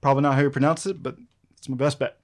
[0.01, 1.17] Probably not how you pronounce it, but
[1.57, 2.19] it's my best bet.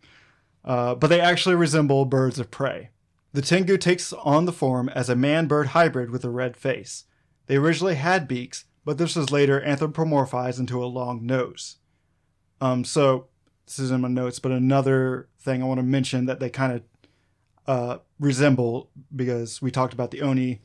[0.63, 2.89] Uh, but they actually resemble birds of prey.
[3.33, 7.03] The Tengu takes on the form as a man-bird hybrid with a red face.
[7.47, 11.77] They originally had beaks, but this was later anthropomorphized into a long nose.
[12.61, 13.27] Um, so
[13.65, 16.73] this is in my notes, but another thing I want to mention that they kind
[16.73, 16.83] of
[17.67, 20.61] uh, resemble because we talked about the Oni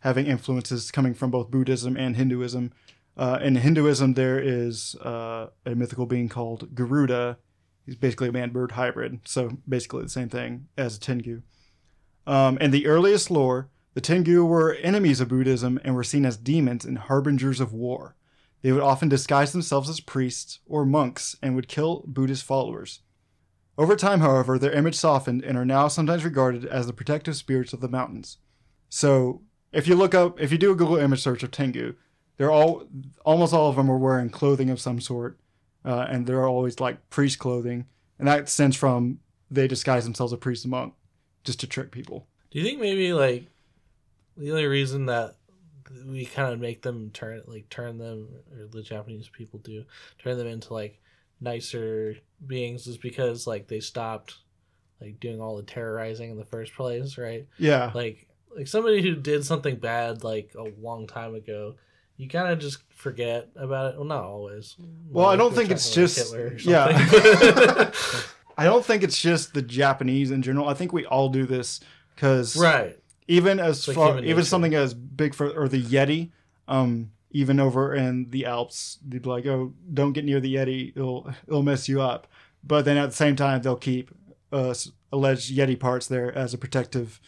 [0.00, 2.72] having influences coming from both Buddhism and Hinduism.
[3.16, 7.38] Uh, in Hinduism, there is uh, a mythical being called Garuda.
[7.86, 11.42] He's basically a man-bird hybrid, so basically the same thing as a Tengu.
[12.26, 16.36] Um, in the earliest lore, the Tengu were enemies of Buddhism and were seen as
[16.36, 18.16] demons and harbingers of war.
[18.62, 23.00] They would often disguise themselves as priests or monks and would kill Buddhist followers.
[23.76, 27.72] Over time, however, their image softened and are now sometimes regarded as the protective spirits
[27.72, 28.38] of the mountains.
[28.88, 31.94] So, if you look up, if you do a Google image search of Tengu,
[32.36, 32.84] they're all,
[33.24, 35.38] almost all of them are wearing clothing of some sort,
[35.84, 37.86] uh, and they're always like priest clothing,
[38.18, 40.94] and that stems from they disguise themselves as priest and monk
[41.44, 42.26] just to trick people.
[42.50, 43.46] Do you think maybe like
[44.36, 45.36] the only reason that
[46.06, 48.28] we kind of make them turn like turn them
[48.58, 49.84] or the Japanese people do
[50.18, 50.98] turn them into like
[51.40, 52.16] nicer
[52.46, 54.36] beings is because like they stopped
[55.00, 57.46] like doing all the terrorizing in the first place, right?
[57.58, 58.26] Yeah, Like
[58.56, 61.74] like somebody who did something bad like a long time ago,
[62.16, 63.96] you kind of just forget about it.
[63.96, 64.76] Well, not always.
[65.10, 67.90] Well, I don't think it's just- Hitler yeah.
[68.58, 70.68] I don't think it's just the Japanese in general.
[70.68, 71.80] I think we all do this
[72.14, 72.98] because right.
[73.28, 74.44] Even as like far even nature.
[74.44, 76.30] something as big for or the Yeti,
[76.68, 80.90] um, even over in the Alps, they'd be like, "Oh, don't get near the Yeti;
[80.96, 82.26] it'll it'll mess you up."
[82.64, 84.10] But then at the same time, they'll keep
[84.52, 84.74] uh,
[85.12, 87.20] alleged Yeti parts there as a protective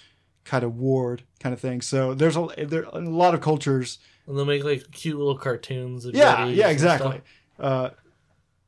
[0.45, 1.81] kind of ward kind of thing.
[1.81, 3.99] So there's a there a lot of cultures.
[4.27, 6.05] And they'll make like cute little cartoons.
[6.05, 7.21] Of Yeah, Yetis yeah, exactly.
[7.59, 7.91] Uh,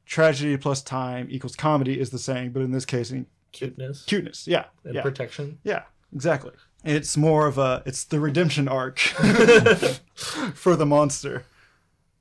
[0.04, 3.12] tragedy plus time equals comedy is the saying, but in this case,
[3.52, 4.46] Cuteness cuteness.
[4.46, 5.58] Yeah, and yeah, protection.
[5.64, 5.82] yeah,
[6.14, 6.52] exactly.
[6.86, 8.98] It's more of a it's the redemption arc
[10.54, 11.44] for the monster.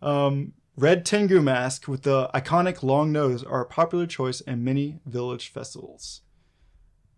[0.01, 4.99] Um, red Tengu mask with the iconic long nose are a popular choice in many
[5.05, 6.21] village festivals.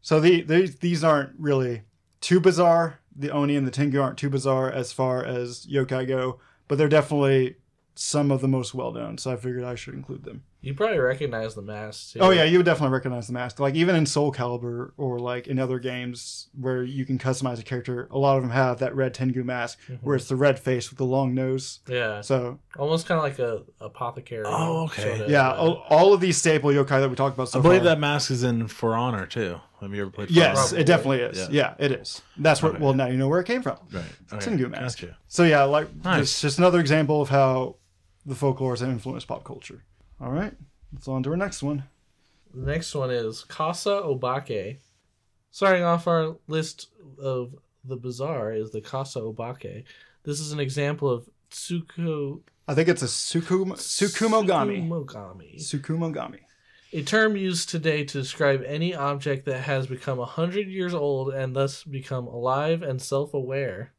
[0.02, 1.84] So the, the these aren't really
[2.22, 3.00] too bizarre.
[3.16, 6.88] The Oni and the Tengu aren't too bizarre as far as yokai go, but they're
[6.88, 7.56] definitely
[7.96, 9.18] some of the most well known.
[9.18, 10.44] So I figured I should include them.
[10.60, 12.20] You probably recognize the mask too.
[12.20, 13.60] Oh yeah, you would definitely recognize the mask.
[13.60, 17.64] Like even in Soul Calibur or like in other games where you can customize a
[17.64, 20.90] character, a lot of them have that red Tengu mask where it's the red face
[20.90, 21.80] with the long nose.
[21.88, 22.22] Yeah.
[22.22, 24.44] So Almost kind of like a apothecary.
[24.46, 25.04] Oh, okay.
[25.04, 27.60] sort of, yeah, uh, all, all of these staple yokai that we talked about so
[27.60, 27.90] I believe far.
[27.90, 29.62] that mask is in For Honor too.
[29.80, 30.28] Have you ever played?
[30.30, 30.82] For Yes, Honor?
[30.82, 31.38] It definitely is.
[31.38, 31.48] Yeah.
[31.52, 32.22] Yeah, it is.
[32.36, 32.74] That's what.
[32.76, 32.84] Okay.
[32.84, 33.78] Well, now you know where it came from.
[33.92, 34.04] Right.
[34.34, 34.44] Okay.
[34.44, 35.02] Tengu mask.
[35.02, 35.18] Gotcha.
[35.28, 36.24] So yeah, like Nice.
[36.24, 37.76] it's just another example of how
[38.26, 39.84] the folklore has influenced pop culture.
[40.20, 40.54] All right,
[40.94, 41.84] let's on to our next one.
[42.54, 44.78] The next one is Kasa Obake.
[45.52, 46.90] Starting off our list
[47.22, 49.84] of the bizarre is the Kasa Obake.
[50.24, 54.86] This is an example of Tsuko I think it's a sukum, sukumogami.
[54.86, 55.56] Sukumogami.
[55.56, 56.40] Sukumogami.
[56.92, 61.34] A term used today to describe any object that has become a hundred years old
[61.34, 63.94] and thus become alive and self-aware.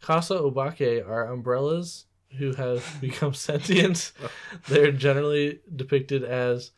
[0.00, 2.06] Kasa Obake are umbrellas
[2.38, 4.12] who have become sentient.
[4.68, 6.72] They're generally depicted as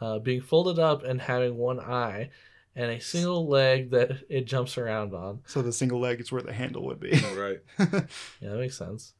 [0.00, 2.30] uh, being folded up and having one eye
[2.76, 5.40] and a single leg that it jumps around on.
[5.46, 7.20] So the single leg is where the handle would be.
[7.36, 7.60] Right.
[8.40, 9.14] Yeah, that makes sense.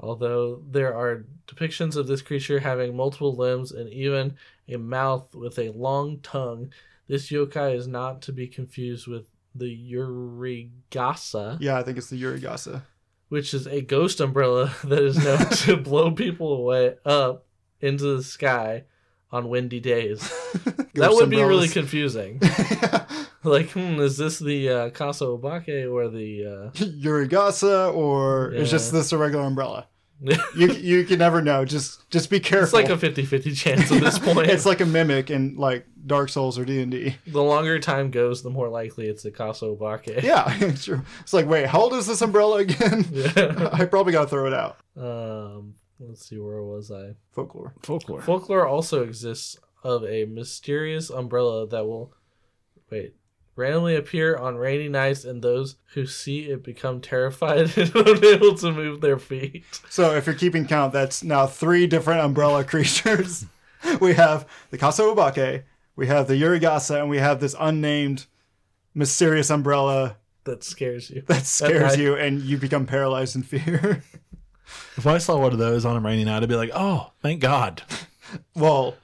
[0.00, 4.36] Although there are depictions of this creature having multiple limbs and even
[4.68, 6.72] a mouth with a long tongue,
[7.06, 12.20] this yokai is not to be confused with the Yurigasa, yeah, I think it's the
[12.20, 12.82] Yurigasa.
[13.34, 17.44] Which is a ghost umbrella that is known to blow people away up
[17.80, 18.84] into the sky
[19.32, 20.20] on windy days.
[20.94, 21.72] that would be really umbrellas.
[21.72, 22.40] confusing.
[23.42, 26.46] like, hmm, is this the uh, Kasa Obake or the?
[26.46, 26.70] Uh...
[26.78, 29.88] Yurigasa, or is just this a regular umbrella?
[30.54, 31.64] You you can never know.
[31.64, 32.78] Just just be careful.
[32.78, 34.38] It's like a 50-50 chance at this point.
[34.48, 37.16] it's like a mimic in like Dark Souls or D and D.
[37.26, 40.22] the longer time goes, the more likely it's a Kasa Obake.
[40.22, 41.02] Yeah, it's true.
[41.20, 43.06] It's like, wait, how old is this umbrella again?
[43.10, 43.70] Yeah.
[43.72, 44.78] I probably gotta throw it out.
[44.96, 47.14] um, let's see, where was I?
[47.32, 47.74] Folklore.
[47.82, 48.22] Folklore.
[48.22, 52.12] Folklore also exists of a mysterious umbrella that will,
[52.90, 53.14] wait,
[53.56, 58.72] randomly appear on rainy nights, and those who see it become terrified and unable to
[58.72, 59.64] move their feet.
[59.88, 63.46] So if you're keeping count, that's now three different umbrella creatures.
[64.00, 65.64] we have the Kasa Obake,
[65.96, 68.26] we have the Yurigasa, and we have this unnamed
[68.94, 71.22] mysterious umbrella That scares you.
[71.26, 74.02] that scares I- you and you become paralyzed in fear.
[74.96, 77.40] If I saw one of those on a rainy night, I'd be like, "Oh, thank
[77.40, 77.82] God!"
[78.54, 78.94] well,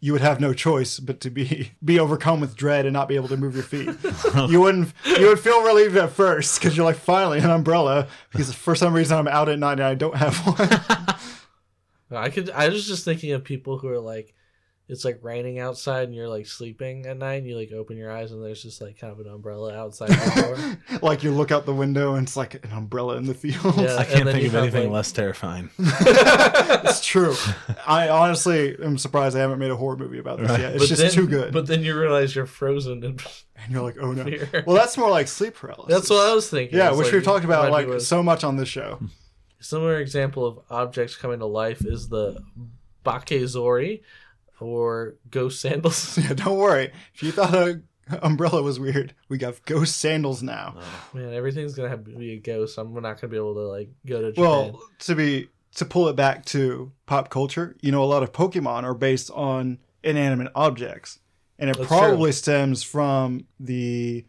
[0.00, 3.16] you would have no choice but to be be overcome with dread and not be
[3.16, 3.90] able to move your feet.
[4.48, 4.92] you wouldn't.
[5.04, 8.08] You would feel relieved at first because you're like, finally an umbrella.
[8.30, 10.36] Because for some reason I'm out at night and I don't have
[12.10, 12.18] one.
[12.18, 12.50] I could.
[12.50, 14.34] I was just thinking of people who are like,
[14.88, 18.10] it's like raining outside, and you're like sleeping at night, and you like open your
[18.10, 20.78] eyes, and there's just like kind of an umbrella outside your door.
[21.02, 23.76] like you look out the window and it's like an umbrella in the field.
[23.76, 23.96] Yeah.
[23.96, 25.70] I can't think of anything like- less terrifying.
[25.78, 27.34] it's true.
[27.86, 30.60] I honestly am surprised I haven't made a horror movie about this Right.
[30.60, 30.74] yet.
[30.76, 31.52] It's just then, too good.
[31.52, 33.18] But then you realize you're frozen in
[33.56, 34.24] and you're like, oh no.
[34.24, 34.64] fear.
[34.66, 35.94] Well, that's more like sleep paralysis.
[35.94, 36.78] That's what I was thinking.
[36.78, 38.98] Yeah, It's which like we've talked about like he was- so much on this show.
[39.60, 42.40] A similar example of objects coming to life is the
[43.04, 44.02] bakezori,
[44.60, 46.18] or ghost sandals.
[46.18, 46.92] Yeah, don't worry.
[47.14, 47.80] If you thought a
[48.22, 50.74] umbrella was weird, we got ghost sandals now.
[50.78, 52.76] Oh, man, everything's gonna have to be a ghost.
[52.78, 54.44] I'm not gonna be able to like go to Japan.
[54.44, 58.32] Well, to be to pull it back to pop culture, you know, a lot of
[58.32, 61.18] Pokemon are based on inanimate objects,
[61.58, 64.24] and it That's probably stems from the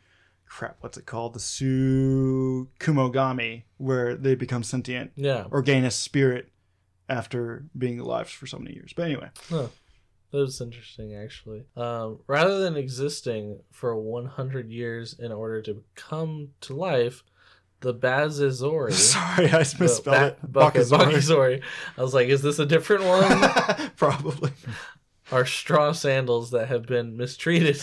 [0.45, 0.77] crap.
[0.81, 1.33] What's it called?
[1.33, 6.49] The Sukumogami, where they become sentient yeah, or gain a spirit
[7.07, 8.91] after being alive for so many years.
[8.95, 9.29] But anyway,
[10.31, 11.63] that was interesting actually.
[11.75, 17.23] Um, rather than existing for 100 years in order to come to life,
[17.81, 18.91] the Bazizori.
[18.93, 20.51] sorry, I misspelled it.
[20.51, 21.61] Bucket- Bakazori.
[21.97, 23.91] I was like, is this a different one?
[23.95, 24.51] Probably.
[25.31, 27.81] Are straw sandals that have been mistreated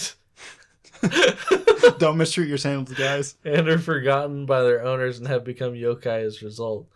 [1.98, 3.36] Don't mistreat your sandals, guys.
[3.44, 6.88] and are forgotten by their owners and have become yokai as a result.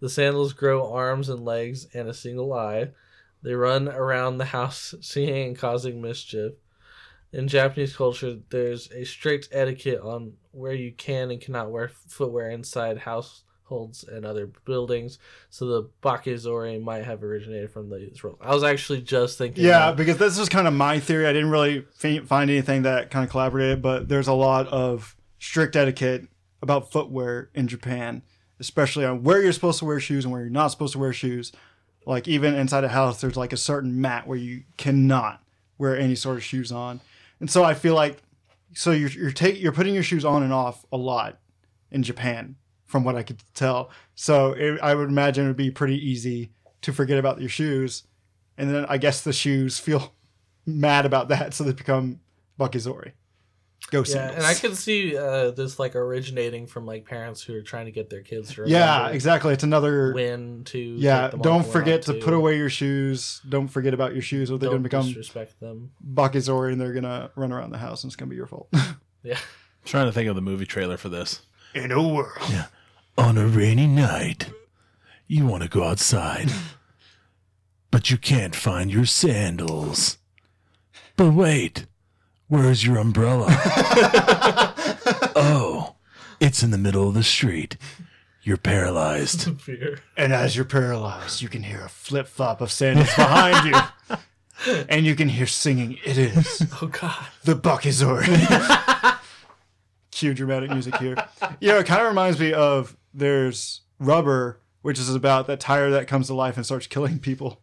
[0.00, 2.90] The sandals grow arms and legs and a single eye.
[3.44, 6.54] They run around the house singing and causing mischief.
[7.30, 12.48] In Japanese culture, there's a strict etiquette on where you can and cannot wear footwear
[12.48, 15.18] inside households and other buildings.
[15.50, 18.38] So the Bakizori might have originated from these rules.
[18.40, 19.64] I was actually just thinking.
[19.64, 19.96] Yeah, that.
[19.96, 21.26] because this is kind of my theory.
[21.26, 21.84] I didn't really
[22.22, 26.28] find anything that kind of collaborated, but there's a lot of strict etiquette
[26.62, 28.22] about footwear in Japan,
[28.58, 31.12] especially on where you're supposed to wear shoes and where you're not supposed to wear
[31.12, 31.52] shoes.
[32.06, 35.42] Like even inside a house, there's like a certain mat where you cannot
[35.78, 37.00] wear any sort of shoes on,
[37.40, 38.22] and so I feel like
[38.74, 41.38] so you're you're take you're putting your shoes on and off a lot
[41.90, 43.90] in Japan, from what I could tell.
[44.14, 46.50] So it, I would imagine it would be pretty easy
[46.82, 48.04] to forget about your shoes,
[48.58, 50.14] and then I guess the shoes feel
[50.66, 52.20] mad about that, so they become
[52.58, 53.12] Bakizori.
[53.94, 54.36] Ghost Yeah, sandals.
[54.38, 57.92] and I could see uh, this like originating from like parents who are trying to
[57.92, 59.52] get their kids to yeah, exactly.
[59.54, 60.12] It's another.
[60.12, 63.40] win to Yeah, take them off don't forget not to put away your shoes.
[63.48, 65.92] Don't forget about your shoes, or they're Don't going to become disrespect them.
[66.04, 68.46] Bakizori, and they're going to run around the house, and it's going to be your
[68.46, 68.68] fault.
[69.22, 71.40] Yeah, I'm trying to think of the movie trailer for this.
[71.74, 72.36] In a world.
[72.50, 72.66] yeah.
[73.16, 74.50] On a rainy night,
[75.26, 76.50] you want to go outside,
[77.90, 80.18] but you can't find your sandals.
[81.16, 81.86] But wait,
[82.48, 83.46] where's your umbrella?
[85.36, 85.94] oh,
[86.40, 87.76] it's in the middle of the street.
[88.42, 89.48] You're paralyzed.
[90.16, 94.16] And as you're paralyzed, you can hear a flip flop of sandals behind you.
[94.88, 97.26] And you can hear singing, It is Oh God.
[97.42, 99.18] the Bakizori.
[100.12, 101.16] Cue dramatic music here.
[101.60, 105.90] You know, it kind of reminds me of there's Rubber, which is about that tire
[105.90, 107.60] that comes to life and starts killing people.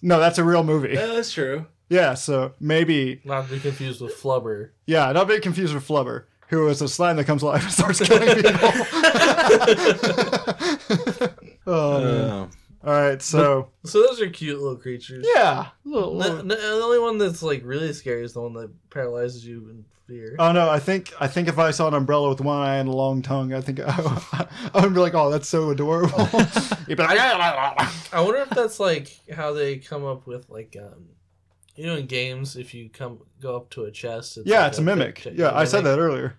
[0.00, 0.96] No, that's a real movie.
[0.96, 1.66] that's true.
[1.88, 4.70] Yeah, so maybe, Not to be confused with Flubber.
[4.86, 8.00] yeah, not be confused with Flubber, who is a slime that comes alive and starts
[8.00, 8.52] killing people.
[11.66, 12.30] oh, man.
[12.30, 12.46] Uh,
[12.84, 15.26] All right, so So those are cute little creatures.
[15.34, 18.70] yeah, little, The, little- the only one that's like really scary is the one that
[18.90, 20.36] paralyzes you in fear.
[20.38, 20.68] Oh no!
[20.68, 23.22] I think I think if I saw an umbrella with one eye and a long
[23.22, 26.28] tongue, I think I, I would be like, "Oh, that's so adorable."
[26.86, 31.06] You'd be like, I wonder if that's like how they come up with like um,
[31.76, 34.36] you know, in games if you come go up to a chest.
[34.38, 36.38] It's "Yeah, like it's a mimic." pic- Yeah, I said that earlier.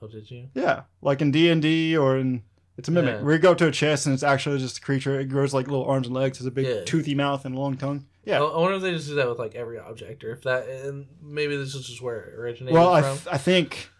[0.00, 0.48] Oh, did you?
[0.54, 2.42] Yeah, like in D and D or in
[2.76, 3.16] it's a mimic.
[3.16, 3.22] Yeah.
[3.22, 5.20] Where you go up to a chest and it's actually just a creature.
[5.20, 6.84] It grows like little arms and legs, has a big Yeah.
[6.84, 8.06] toothy mouth and a long tongue.
[8.24, 8.40] Yeah.
[8.40, 10.68] I I wonder if they just do that with like every object, or if that,
[10.68, 13.90] and maybe this is just where it originated well, I, th- I think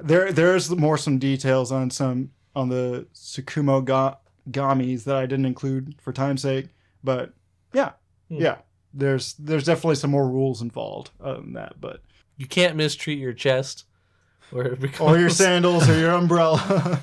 [0.00, 4.16] there there's more some details on some on the Sukumo ga-
[4.50, 6.68] gamis that I didn't include for time's sake,
[7.04, 7.32] but
[7.72, 7.92] yeah,
[8.28, 8.36] Hmm.
[8.36, 8.56] yeah.
[8.94, 12.00] There's there's definitely some more rules involved other than that, but
[12.36, 13.84] you can't mistreat your chest,
[14.52, 17.02] or it becomes or your sandals or your umbrella.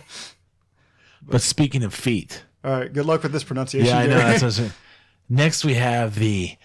[1.21, 3.88] but speaking of feet, All right, good luck with this pronunciation.
[3.88, 4.17] yeah, I know.
[4.17, 4.71] That's what I'm saying.
[5.29, 6.55] Next, we have the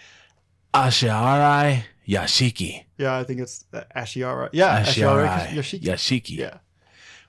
[0.73, 2.85] Ashiarai Yashiki.
[2.97, 4.49] yeah, I think it's the Ashiara.
[4.53, 6.37] Yeah, Ashiarai Ashiara Yashiki.
[6.37, 6.57] Yeah,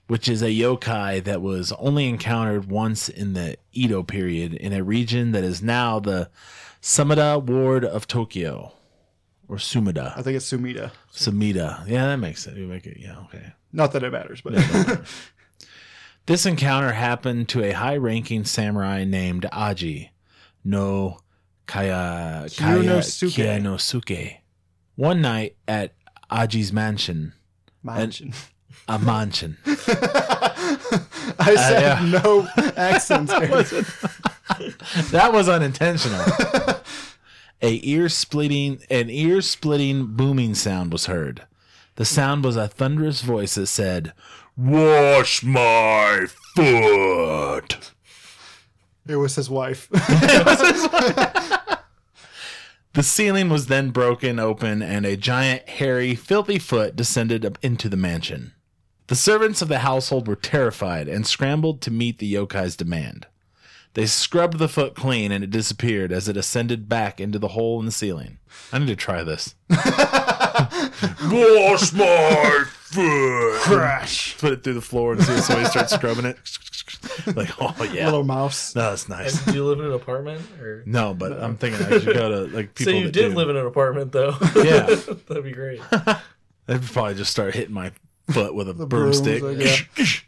[0.07, 4.83] which is a yokai that was only encountered once in the Edo period in a
[4.83, 6.31] region that is now the
[6.83, 8.73] Sumida ward of Tokyo.
[9.49, 10.17] Or Sumida.
[10.17, 10.91] I think it's Sumida.
[11.13, 11.87] Sumida.
[11.87, 12.57] Yeah, that makes sense.
[12.57, 13.53] You make it, yeah, okay.
[13.73, 14.55] Not that it matters, but
[16.27, 20.11] This encounter happened to a high ranking samurai named Aji
[20.65, 21.19] no
[21.67, 23.01] Kaya, Kaya.
[23.01, 24.39] Kyonosuke.
[24.95, 25.95] One night at
[26.31, 27.33] Aji's mansion,
[27.83, 28.35] mansion.
[28.89, 29.57] a mansion.
[29.67, 29.75] I
[31.39, 32.21] uh, said yeah.
[32.23, 33.33] no accents.
[35.13, 36.23] That was unintentional.
[37.63, 41.47] A ear splitting an ear splitting booming sound was heard.
[41.95, 44.13] The sound was a thunderous voice that said,
[44.57, 47.93] "Wash my foot."
[49.05, 49.89] It was his wife.
[52.95, 57.89] The ceiling was then broken open and a giant, hairy, filthy foot descended up into
[57.89, 58.53] the mansion.
[59.07, 63.27] The servants of the household were terrified and scrambled to meet the yokai's demand.
[63.95, 67.79] They scrubbed the foot clean and it disappeared as it ascended back into the hole
[67.79, 68.39] in the ceiling.
[68.73, 69.55] I need to try this.
[69.71, 73.61] Wash my foot.
[73.61, 74.39] Crash.
[74.39, 76.39] Put it through the floor and see if somebody starts scrubbing it.
[77.37, 78.75] Like, oh yeah, Little mouse.
[78.75, 79.37] no, that's nice.
[79.45, 82.47] And do you live in an apartment, or No, but I'm thinking I should go
[82.47, 82.93] to like people.
[82.93, 83.37] so you that did do.
[83.37, 84.37] live in an apartment though?
[84.57, 84.87] Yeah.
[85.29, 85.81] that'd be great.
[86.67, 87.93] They'd probably just start hitting my
[88.31, 89.43] foot with a brooms, broomstick.
[89.43, 90.23] like,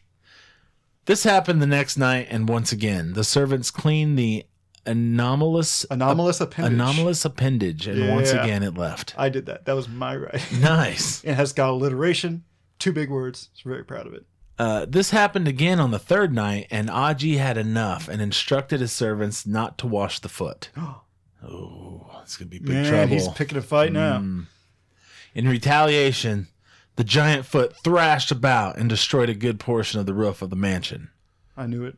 [1.07, 4.45] this happened the next night, and once again, the servants cleaned the
[4.87, 6.73] anomalous Anomalous appendage.
[6.75, 9.15] anomalous appendage, and once again it left.
[9.17, 9.65] I did that.
[9.65, 10.41] That was my writing.
[10.61, 11.23] Nice.
[11.25, 12.45] It has got alliteration.
[12.79, 13.49] Two big words.
[13.65, 14.25] I'm very proud of it.
[14.59, 18.93] Uh, this happened again on the third night, and Aji had enough and instructed his
[18.93, 20.71] servants not to wash the foot.
[21.47, 23.07] Oh, it's gonna be big Man, trouble.
[23.13, 24.17] he's picking a fight now.
[24.21, 24.47] Mm.
[25.35, 26.49] In retaliation,
[26.97, 30.57] The giant foot thrashed about and destroyed a good portion of the roof of the
[30.57, 31.11] mansion.
[31.57, 31.97] I knew it.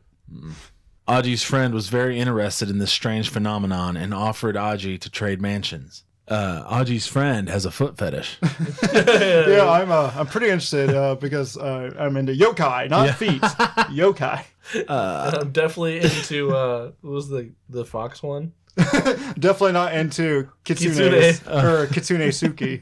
[1.07, 6.03] Aji's friend was very interested in this strange phenomenon and offered Aji to trade mansions.
[6.27, 8.37] Uh, Aji's friend has a foot fetish.
[8.93, 9.89] Yeah, I'm.
[9.91, 13.13] Uh, I'm pretty interested uh, because uh, I'm into yokai, not Yeah.
[13.13, 13.41] feet.
[13.91, 14.43] yokai.
[14.89, 18.51] I'm definitely into uh, what was the the fox one?
[18.75, 21.47] Definitely not into kitsune, Kitsune.
[21.51, 22.81] or kitsune suki.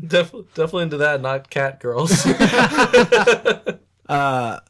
[0.00, 2.26] Def- definitely into that, not cat girls.
[4.06, 4.60] Uh,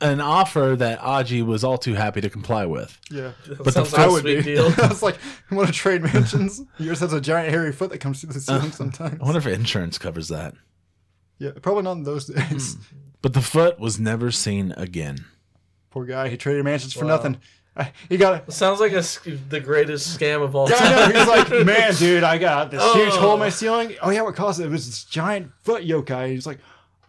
[0.00, 2.98] an offer that Aji was all too happy to comply with.
[3.10, 4.42] Yeah, That sounds I like a would sweet be.
[4.54, 4.72] deal.
[4.82, 5.18] I was like,
[5.50, 6.62] you want to trade mansions?
[6.78, 9.20] Yours has a giant hairy foot that comes through the ceiling sometimes.
[9.20, 10.54] I wonder if insurance covers that.
[11.38, 12.78] Yeah, probably not in those days.
[13.20, 15.26] But the foot was never seen again.
[15.90, 16.28] Poor guy.
[16.28, 17.16] He traded mansions for Wow.
[17.16, 17.36] nothing.
[17.78, 18.52] I- He got.
[18.52, 19.02] Sounds like a,
[19.48, 21.12] the greatest scam of all Yeah, I time.
[21.12, 21.18] know.
[21.18, 23.20] He's like, man, dude, I got this huge Oh.
[23.20, 23.50] hole in my oh.
[23.50, 23.94] ceiling.
[24.02, 24.64] Oh yeah, what caused it?
[24.66, 26.30] It was this giant foot yokai.
[26.30, 26.58] He's like,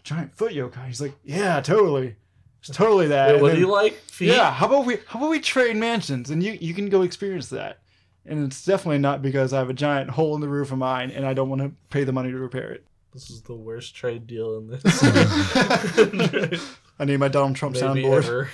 [0.03, 0.88] giant foot yokai.
[0.88, 2.15] He's like, yeah, totally.
[2.59, 3.34] It's totally that.
[3.36, 3.93] Wait, what then- do you like?
[3.95, 4.28] Feet?
[4.30, 7.49] Yeah, how about we how about we trade mansions and you you can go experience
[7.49, 7.80] that.
[8.26, 11.09] And it's definitely not because I have a giant hole in the roof of mine
[11.09, 12.84] and I don't want to pay the money to repair it.
[13.13, 14.84] This is the worst trade deal in this.
[16.99, 18.17] I need my Donald Trump Maybe soundboard.
[18.24, 18.49] ever.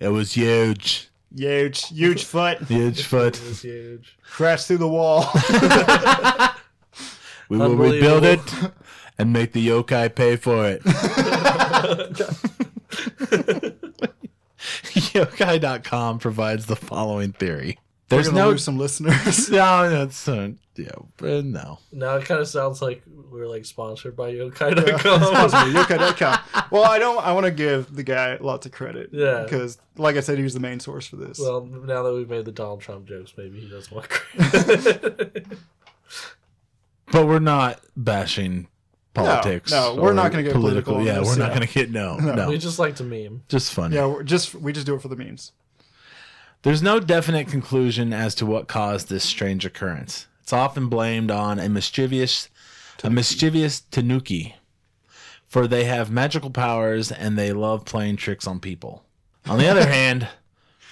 [0.00, 1.10] It was huge.
[1.34, 2.58] Huge, huge foot.
[2.62, 3.36] Huge foot.
[3.36, 4.16] It was huge.
[4.22, 5.28] Crashed through the wall.
[7.50, 8.40] We will rebuild it
[9.18, 10.82] and make the yokai pay for it.
[15.12, 17.78] Yokai.com provides the following theory.
[18.10, 18.50] We're There's no.
[18.50, 19.48] lose some listeners.
[19.50, 21.78] No, that's uh, yeah, but no.
[21.90, 25.22] Now it kind of sounds like we're like sponsored by Yeah, Yokai.com.
[25.22, 26.66] sponsor me, Yokai.com.
[26.70, 27.18] Well, I don't.
[27.24, 29.08] I want to give the guy lots of credit.
[29.12, 29.42] Yeah.
[29.44, 31.38] Because, like I said, he was the main source for this.
[31.40, 35.46] well, now that we've made the Donald Trump jokes, maybe he doesn't want credit.
[37.12, 38.66] But we're not bashing
[39.12, 39.70] politics.
[39.70, 41.54] no, we're not gonna get political on Yeah, this, we're not yeah.
[41.56, 43.42] going to get no, no, we just like to meme.
[43.48, 43.94] just funny.
[43.94, 45.52] yeah, we're just we just do it for the memes.
[46.64, 50.26] There's no definite conclusion as to what caused this strange occurrence.
[50.42, 52.48] It's often blamed on a mischievous,
[53.02, 54.56] a mischievous tanuki,
[55.46, 59.04] for they have magical powers and they love playing tricks on people.
[59.44, 60.26] On the other hand,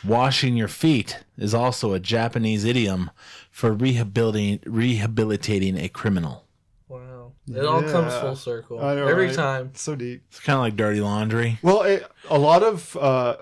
[0.04, 3.10] washing your feet is also a Japanese idiom
[3.50, 6.44] for rehabilitating rehabilitating a criminal.
[6.86, 7.32] Wow.
[7.48, 8.78] It all comes full circle.
[8.84, 9.34] I know, Every right?
[9.34, 9.70] time.
[9.72, 10.22] So deep.
[10.28, 11.58] It's kind of like dirty laundry.
[11.62, 13.36] Well, it, a lot of uh,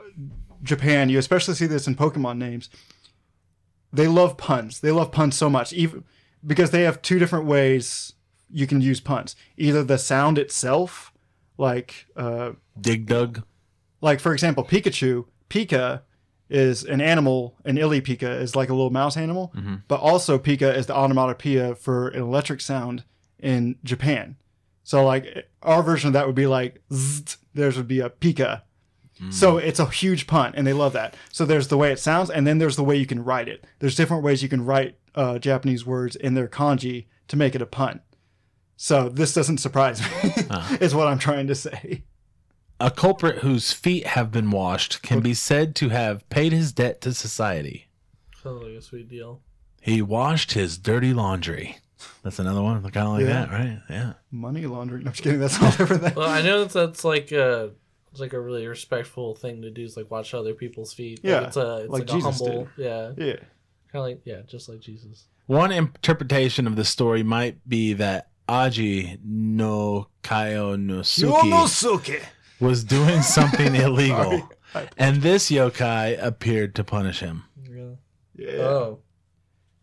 [0.63, 2.69] Japan, you especially see this in Pokemon names.
[3.93, 4.81] They love puns.
[4.81, 6.05] They love puns so much, even
[6.47, 8.13] because they have two different ways
[8.51, 9.35] you can use puns.
[9.57, 11.13] Either the sound itself,
[11.59, 13.43] like uh, Dig dug.
[14.01, 16.03] like for example, Pikachu, Pika
[16.49, 19.53] is an animal, and Illy Pika is like a little mouse animal,
[19.89, 23.05] but also Pika is the onomatopoeia for an electric sound
[23.39, 24.37] in Japan.
[24.83, 28.63] So like our version of that would be like zzzt, theirs would be a Pika.
[29.31, 31.15] So it's a huge pun, and they love that.
[31.31, 33.65] So there's the way it sounds, and then there's the way you can write it.
[33.79, 37.61] There's different ways you can write uh, Japanese words in their kanji to make it
[37.61, 38.01] a pun.
[38.77, 40.33] So this doesn't surprise me,
[40.81, 42.05] is what I'm trying to say.
[42.81, 47.03] A culprit whose feet have been washed can be said to have paid his debt
[47.03, 47.89] to society.
[48.43, 49.43] Sounds like a sweet deal.
[49.83, 51.77] He washed his dirty laundry.
[52.23, 53.33] That's another one, kind of like Yeah.
[53.33, 53.81] that, right?
[53.91, 54.13] Yeah.
[54.31, 55.07] Money laundering.
[55.07, 55.41] I'm just kidding.
[55.41, 56.17] That's all over that.
[56.17, 57.73] Well, I know that that's like a
[58.11, 59.83] it's like a really respectful thing to do.
[59.85, 61.23] Is like watch other people's feet.
[61.25, 62.69] Like, Yeah, it's a it's like like, a Jesus humble.
[62.77, 63.37] Yeah, Yeah.
[63.37, 65.27] kind of like yeah, just like Jesus.
[65.47, 72.21] One interpretation of the story might be that Aji no Kaionosuke Yonosuke.
[72.61, 74.49] was doing something illegal,
[74.97, 77.45] and this yokai appeared to punish him.
[77.69, 77.91] Yeah.
[78.37, 78.63] Yeah.
[78.63, 78.99] Oh,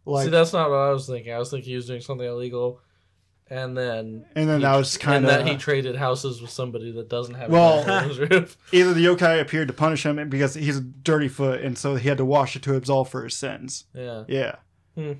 [0.05, 1.33] like, see, that's not what I was thinking.
[1.33, 2.79] I was thinking he was doing something illegal,
[3.49, 6.91] and then and then he- that was kind of that he traded houses with somebody
[6.91, 8.57] that doesn't have Well- a roof on his roof.
[8.71, 12.07] either the yokai appeared to punish him because he's a dirty foot, and so he
[12.09, 13.85] had to wash it to absolve for his sins.
[13.93, 14.23] Yeah.
[14.27, 14.55] Yeah.
[14.95, 15.13] Hmm.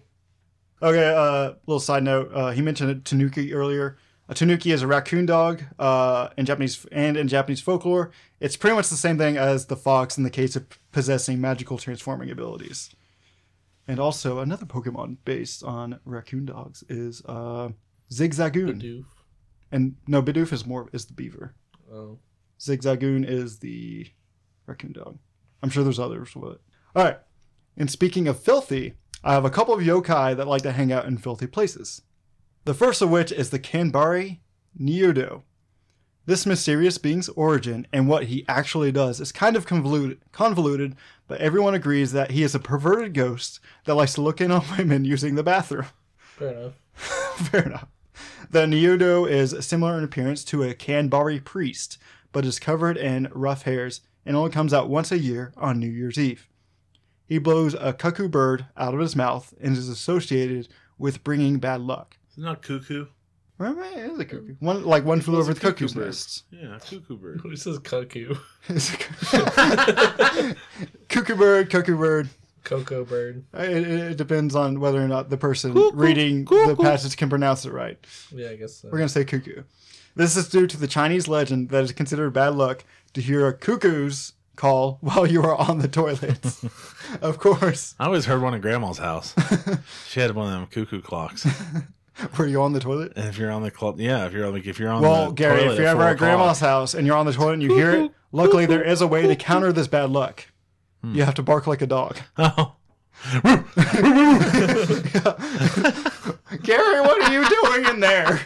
[0.82, 1.08] Okay.
[1.10, 2.32] Uh, little side note.
[2.34, 3.98] Uh, he mentioned a tanuki earlier.
[4.30, 5.64] A tanuki is a raccoon dog.
[5.80, 8.12] Uh, in Japanese and in Japanese folklore,
[8.42, 11.78] it's pretty much the same thing as the fox in the case of possessing magical
[11.78, 12.90] transforming abilities.
[13.88, 17.70] And also another Pokemon based on raccoon dogs is uh,
[18.12, 18.82] Zigzagoon.
[18.82, 19.06] Doof.
[19.72, 21.54] And no, Bidoof is more is the beaver.
[21.92, 22.20] Oh.
[22.60, 24.08] Zigzagoon is the
[24.66, 25.18] raccoon dog.
[25.62, 26.62] I'm sure there's others, but
[26.96, 27.20] all right.
[27.76, 31.06] And speaking of filthy, I have a couple of yokai that like to hang out
[31.06, 32.02] in filthy places.
[32.66, 34.40] The first of which is the Kanbari
[34.80, 35.44] Nyudo.
[36.26, 40.96] This mysterious being's origin and what he actually does is kind of convoluted, convoluted,
[41.28, 44.66] but everyone agrees that he is a perverted ghost that likes to look in on
[44.78, 45.86] women using the bathroom.
[46.18, 46.74] Fair enough.
[46.96, 47.88] Fair enough.
[48.50, 51.98] The Nyodo is similar in appearance to a Kanbari priest,
[52.32, 55.90] but is covered in rough hairs and only comes out once a year on New
[55.90, 56.48] Year's Eve.
[57.26, 61.82] He blows a cuckoo bird out of his mouth and is associated with bringing bad
[61.82, 62.16] luck.
[62.30, 63.08] It's not cuckoo.
[63.60, 64.56] Well, it is a cuckoo.
[64.60, 66.06] One like one flew over the cuckoo cuckoo's bird.
[66.06, 66.44] nest.
[66.52, 67.40] Yeah, cuckoo bird.
[67.42, 68.36] Who says cuckoo?
[68.70, 70.54] It's a cuckoo-
[71.10, 72.30] cuckoo bird, cuckoo bird.
[72.68, 73.46] Cocoa bird.
[73.58, 77.16] Uh, it, it, it depends on whether or not the person Cuckoo, reading the passage
[77.16, 77.98] can pronounce it right.
[78.32, 78.90] Yeah, I guess so.
[78.92, 79.64] We're gonna say cuckoo.
[80.16, 83.54] This is due to the Chinese legend that it's considered bad luck to hear a
[83.54, 86.44] cuckoo's call while you are on the toilet.
[87.22, 87.96] of course.
[88.00, 89.34] I always heard one at Grandma's house.
[90.10, 91.48] she had one of them cuckoo clocks.
[92.38, 93.14] Were you on the toilet?
[93.16, 95.28] And if you're on the clock, yeah, if you're on like if you're on Well,
[95.28, 97.64] the Gary, toilet if you're ever at grandma's house and you're on the toilet and
[97.64, 100.48] you hear it, luckily there is a way to counter this bad luck.
[101.12, 101.16] Hmm.
[101.16, 102.18] You have to bark like a dog.
[102.40, 102.76] Oh,
[106.64, 108.40] Gary, what are you doing in there?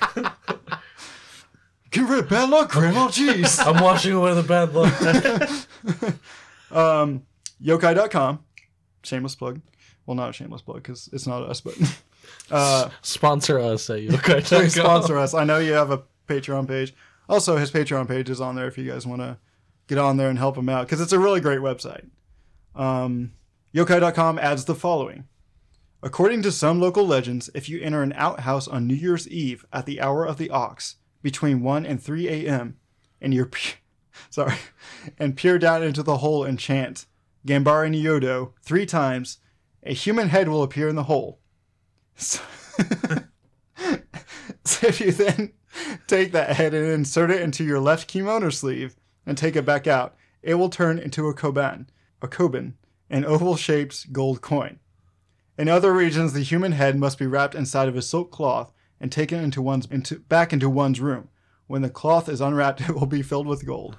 [1.91, 3.07] Get rid of bad luck, Grandma.
[3.09, 3.61] Jeez.
[3.65, 6.15] I'm washing away the bad luck.
[6.71, 7.23] Um,
[7.61, 8.39] yokai.com.
[9.03, 9.59] Shameless plug.
[10.05, 11.75] Well, not a shameless plug because it's not us, but
[12.49, 14.41] uh, Sponsor us at yokai.com.
[14.43, 15.33] please sponsor us.
[15.33, 16.93] I know you have a Patreon page.
[17.27, 19.37] Also, his Patreon page is on there if you guys want to
[19.87, 22.05] get on there and help him out because it's a really great website.
[22.75, 23.33] Um,
[23.73, 25.25] yokai.com adds the following.
[26.03, 29.85] According to some local legends, if you enter an outhouse on New Year's Eve at
[29.85, 32.77] the hour of the ox between 1 and 3 a.m.
[33.21, 33.75] and you're pe-
[34.29, 34.55] sorry,
[35.19, 37.05] and peer down into the hole and chant
[37.45, 39.37] Gambari Nyodo three times,
[39.83, 41.39] a human head will appear in the hole.
[42.15, 42.41] So,
[44.63, 45.53] so if you then
[46.07, 48.95] take that head and insert it into your left kimono sleeve
[49.25, 51.87] and take it back out, it will turn into a koban,
[52.21, 52.73] a koban,
[53.09, 54.79] an oval-shaped gold coin.
[55.57, 59.11] In other regions, the human head must be wrapped inside of a silk cloth and
[59.11, 61.29] taken into one's into, back into one's room.
[61.67, 63.97] When the cloth is unwrapped, it will be filled with gold.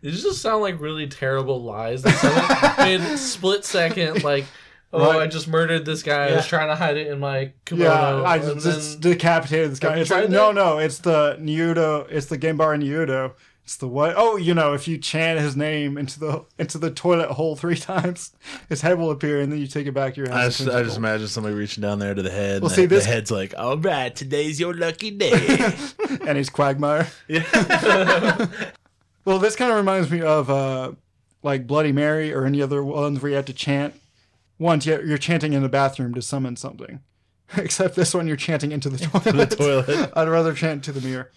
[0.00, 2.04] These just sound like really terrible lies
[2.78, 4.46] made split second, like,
[4.92, 5.22] oh, Right.
[5.22, 6.30] I just murdered this guy.
[6.30, 8.22] I was trying to hide it in my kimono.
[8.22, 9.98] Yeah, I and just decapitated this guy.
[9.98, 12.06] It's like, no, no, it's the Nyudo.
[12.10, 13.34] It's the Gambar Nyudo.
[13.64, 14.12] It's the what?
[14.16, 17.76] Oh, you know, if you chant his name into the into the toilet hole three
[17.78, 18.32] times,
[18.68, 20.60] his head will appear, and then you take it back to your house.
[20.60, 22.60] I just, I just imagine somebody reaching down there to the head.
[22.60, 25.72] Well, and see, the, this- the head's like, "All right, today's your lucky day."
[26.26, 27.08] and he's Quagmire.
[27.28, 28.46] yeah.
[29.24, 30.92] Well, this kind of reminds me of uh,
[31.42, 33.94] like Bloody Mary or any other ones where you have to chant.
[34.58, 37.00] Once you're you're chanting in the bathroom to summon something,
[37.56, 39.48] except this one you're chanting into the toilet.
[39.48, 40.12] the toilet.
[40.14, 41.30] I'd rather chant to the mirror.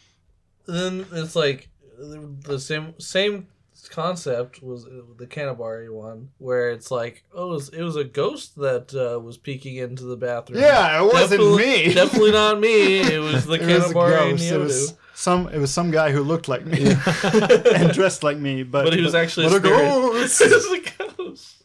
[0.68, 3.48] then it's like the same same
[3.90, 8.56] concept was the Canabari one, where it's like, oh, it was, it was a ghost
[8.58, 10.60] that uh, was peeking into the bathroom.
[10.60, 11.94] Yeah, it wasn't definitely, me.
[11.94, 13.00] Definitely not me.
[13.00, 14.44] It was the It was ghost.
[14.44, 15.48] It was some.
[15.50, 16.86] It was some guy who looked like me
[17.24, 19.78] and dressed like me, but But he was actually a but spirit.
[19.78, 20.42] ghost.
[20.42, 21.56] it was a ghost.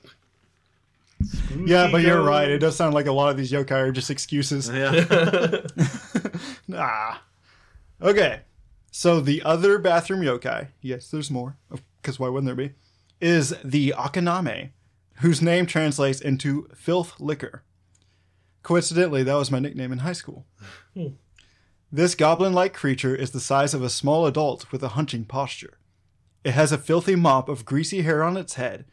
[1.67, 2.29] yeah, but you're ghost.
[2.29, 2.49] right.
[2.49, 4.69] It does sound like a lot of these yokai are just excuses.
[4.69, 5.67] Yeah.
[6.75, 7.23] ah.
[8.01, 8.41] Okay.
[8.95, 11.57] So the other bathroom yokai, yes, there's more,
[12.01, 12.75] because why wouldn't there be,
[13.23, 14.73] is the Akaname,
[15.21, 17.65] whose name translates into filth licker.
[18.63, 20.45] Coincidentally, that was my nickname in high school.
[20.93, 21.15] Hmm.
[21.91, 25.79] This goblin like creature is the size of a small adult with a hunching posture.
[26.45, 28.85] It has a filthy mop of greasy hair on its head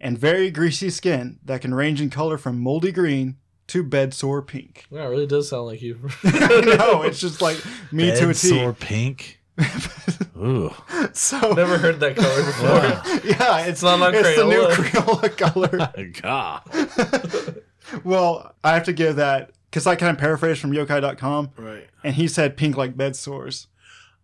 [0.00, 3.36] and very greasy skin that can range in color from moldy green
[3.68, 4.86] to bed sore pink.
[4.90, 5.94] Yeah, it really does sound like you.
[6.24, 7.58] no, it's just like
[7.92, 9.40] me to a sore pink.
[10.36, 10.70] Ooh.
[11.14, 12.68] So Never heard that color before.
[12.68, 13.02] Wow.
[13.24, 15.28] yeah, it's, It's not on it's the new Crayola.
[15.30, 17.22] Crayola color.
[17.52, 17.62] God.
[18.04, 21.86] well, I have to give that because I kind of paraphrased from Yokai.com, Right.
[22.04, 23.66] and he said pink like bed sores.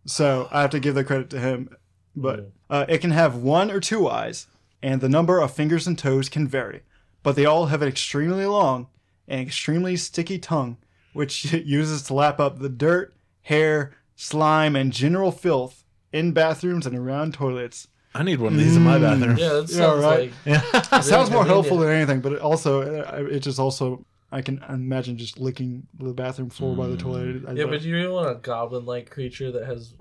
[0.04, 1.76] So I have to give the credit to him.
[2.14, 4.46] But uh, it can have one or two eyes,
[4.82, 6.82] and the number of fingers and toes can vary.
[7.22, 8.88] But they all have an extremely long
[9.32, 10.76] and extremely sticky tongue,
[11.14, 16.86] which it uses to lap up the dirt, hair, slime, and general filth in bathrooms
[16.86, 17.88] and around toilets.
[18.14, 19.00] I need one of these in my mm.
[19.00, 19.38] bathroom.
[19.38, 20.20] Yeah, that Yeah, sounds right.
[20.20, 20.62] like Yeah.
[20.98, 25.16] It sounds more helpful than anything, but it also it just also I can imagine
[25.16, 27.00] just licking the bathroom floor by the mm.
[27.00, 27.42] toilet.
[27.48, 29.94] I- yeah, but you really want a goblin-like creature that has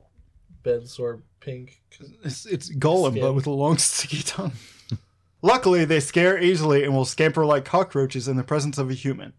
[0.62, 1.82] bed sore pink.
[2.24, 3.22] it's, it's Golem, Skin.
[3.22, 4.52] but with a long sticky tongue.
[5.42, 9.34] Luckily, they scare easily and will scamper like cockroaches in the presence of a human.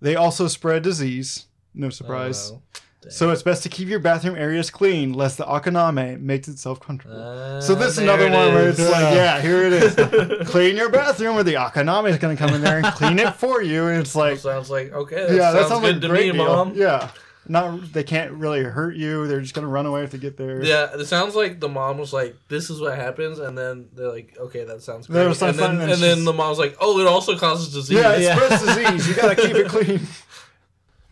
[0.00, 1.46] They also spread disease.
[1.74, 2.52] No surprise.
[2.52, 2.62] Oh,
[3.08, 7.20] So it's best to keep your bathroom areas clean, lest the Akaname makes itself comfortable.
[7.20, 9.94] Uh, so this is another it one where it's like, yeah, here it is.
[10.48, 13.34] clean your bathroom, or the Akaname is going to come in there and clean it
[13.34, 13.86] for you.
[13.88, 15.36] And it's like, sounds like okay.
[15.36, 16.46] Yeah, that sounds sounds good like a to great me, deal.
[16.46, 16.74] mom.
[16.74, 17.10] Yeah,
[17.48, 19.26] not they can't really hurt you.
[19.26, 20.62] They're just gonna run away if they get there.
[20.62, 24.10] Yeah, it sounds like the mom was like, "This is what happens," and then they're
[24.10, 26.58] like, "Okay, that sounds There was some and then, fun, and and then the mom's
[26.58, 28.36] like, "Oh, it also causes disease." Yeah, it Yeah.
[28.36, 29.08] spreads disease.
[29.08, 30.00] You gotta keep it clean.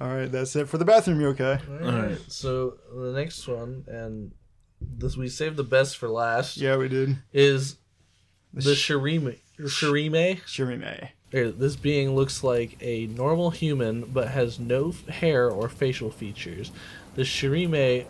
[0.01, 1.21] All right, that's it for the bathroom.
[1.21, 1.59] You okay?
[1.83, 2.19] All right.
[2.29, 4.33] So the next one, and
[4.81, 7.17] this we saved the best for last, Yeah, we did.
[7.33, 7.77] is
[8.53, 9.39] the Shirime.
[9.59, 10.41] Shirime.
[10.43, 11.09] Shirime.
[11.31, 16.71] This being looks like a normal human, but has no hair or facial features.
[17.15, 18.07] The Shirime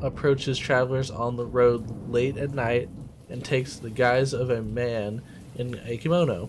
[0.00, 2.88] approaches travelers on the road late at night
[3.28, 5.22] and takes the guise of a man
[5.56, 6.48] in a kimono.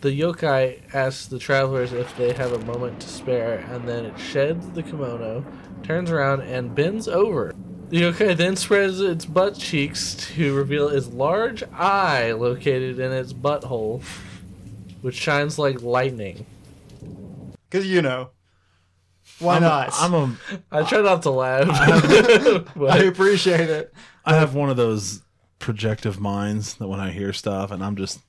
[0.00, 4.18] The yokai asks the travelers if they have a moment to spare, and then it
[4.18, 5.44] sheds the kimono,
[5.82, 7.54] turns around, and bends over.
[7.88, 13.32] The yokai then spreads its butt cheeks to reveal its large eye located in its
[13.32, 14.02] butthole,
[15.00, 16.46] which shines like lightning.
[17.68, 18.30] Because you know,
[19.38, 19.88] why I'm not?
[19.88, 20.36] A, I'm a.
[20.72, 21.68] I try not to laugh.
[21.70, 23.92] I but appreciate it.
[24.24, 25.22] I have one of those
[25.58, 28.20] projective minds that when I hear stuff and I'm just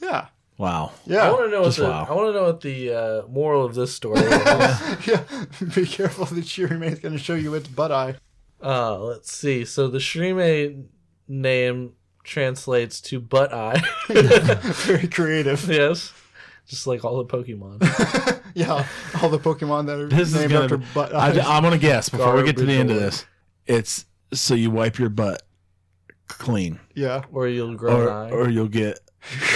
[0.00, 0.26] Yeah,
[0.58, 0.92] wow.
[1.06, 1.28] Yeah.
[1.28, 2.06] I want to know what the wow.
[2.08, 4.28] I want to know what the uh, moral of this story is.
[5.06, 5.22] yeah.
[5.74, 6.26] Be careful.
[6.26, 8.16] The Shirime is gonna show you its butt eye.
[8.62, 9.64] uh, let's see.
[9.64, 10.86] So the Shirime
[11.28, 11.92] name
[12.26, 13.80] translates to butt eye.
[14.08, 15.66] Very creative.
[15.68, 16.12] yes,
[16.66, 18.42] just like all the Pokemon.
[18.56, 18.86] Yeah,
[19.20, 20.64] all the Pokemon that are This is named gonna.
[20.64, 21.36] after be- butt I, eyes.
[21.36, 23.26] am gonna guess before we get to the end of this.
[23.66, 25.42] It's so you wipe your butt
[26.28, 28.30] clean, yeah, or you'll grow or an eye.
[28.30, 28.98] or you'll get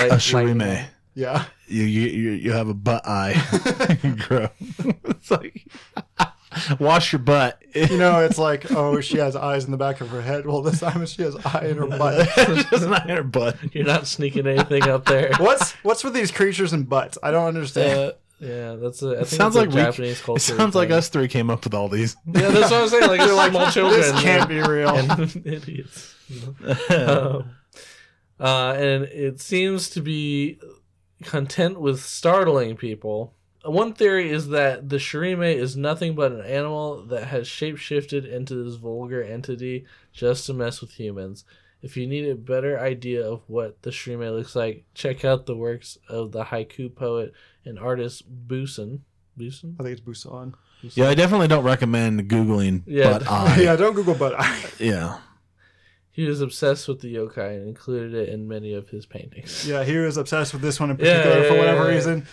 [0.01, 1.45] Like- a like- yeah.
[1.67, 3.33] You you you, you have a butt eye.
[4.19, 4.49] grow.
[5.07, 5.65] it's like
[6.81, 7.63] wash your butt.
[7.75, 10.47] You know, it's like, oh, she has eyes in the back of her head.
[10.47, 12.29] Well, this time she has eye in her butt.
[12.37, 13.57] It's not in her butt.
[13.75, 15.33] You're not sneaking anything up there.
[15.39, 17.17] What's what's with these creatures and butts?
[17.23, 17.99] I don't understand.
[17.99, 19.11] Uh, yeah, that's a.
[19.11, 20.57] I think sounds it's like a we- Japanese It culture.
[20.57, 22.17] sounds like us three came up with all these.
[22.27, 23.07] Yeah, that's what I'm saying.
[23.07, 24.01] Like, they're like small children.
[24.01, 24.97] this can't be real.
[24.97, 26.15] and idiots.
[26.89, 27.51] Um,
[28.41, 30.59] uh, and it seems to be
[31.23, 33.35] content with startling people.
[33.65, 38.65] One theory is that the Shirime is nothing but an animal that has shapeshifted into
[38.65, 41.45] this vulgar entity just to mess with humans.
[41.83, 45.57] If you need a better idea of what the Shirime looks like, check out the
[45.57, 47.33] works of the haiku poet
[47.65, 49.01] and artist Busen.
[49.39, 49.75] Busen?
[49.79, 50.55] I think it's Busan.
[50.95, 53.13] Yeah, I definitely don't recommend googling Yeah.
[53.19, 53.61] butt eye.
[53.61, 54.65] yeah, don't Google but eye.
[54.79, 55.19] Yeah.
[56.13, 59.67] He was obsessed with the yokai and included it in many of his paintings.
[59.69, 61.95] Yeah, he was obsessed with this one in Yeah, particular yeah, for whatever yeah, yeah.
[61.95, 62.27] reason.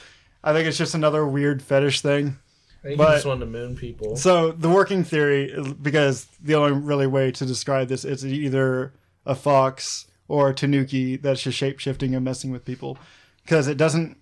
[0.47, 2.37] I think it's just another weird fetish thing.
[2.83, 4.15] I think But- just wanted to moon people.
[4.15, 8.93] So the working theory, because the only really way to describe this is either
[9.25, 12.97] a fox or a tanuki that's just shape shifting and messing with people,
[13.43, 14.17] because it doesn't,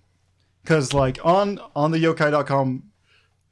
[0.62, 2.82] because like on on the yokai.com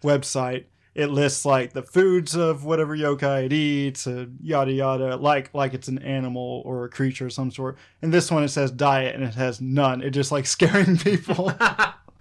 [0.02, 0.64] website,
[0.96, 5.74] it lists like the foods of whatever yokai it eats, uh, yada yada, like like
[5.74, 7.76] it's an animal or a creature of some sort.
[8.02, 10.02] And this one it says diet and it has none.
[10.02, 11.52] It just like scaring people.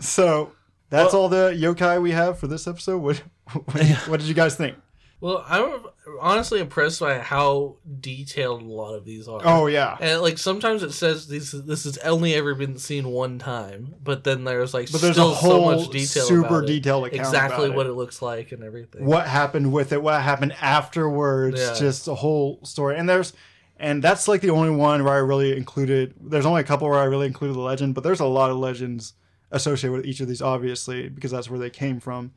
[0.03, 0.51] so
[0.89, 2.97] that's all the yokai we have for this episode.
[2.99, 3.17] What
[3.53, 4.77] what, what did you guys think?
[5.19, 5.85] Well, I'm
[6.19, 9.39] honestly impressed by how detailed a lot of these are.
[9.45, 13.39] Oh yeah, And like sometimes it says this this has only ever been seen one
[13.39, 16.63] time, but then there's like but there's still a whole so much detail super about
[16.65, 16.67] it.
[16.67, 17.91] detailed account exactly what it.
[17.91, 19.05] it looks like and everything.
[19.05, 21.73] what happened with it, what happened afterwards, Yeah.
[21.79, 22.97] just a whole story.
[22.97, 23.31] And there's
[23.77, 26.13] and that's like the only one where I really included.
[26.21, 28.57] There's only a couple where I really included the legend, but there's a lot of
[28.57, 29.13] legends
[29.53, 32.33] associated with each of these, obviously, because that's where they came from.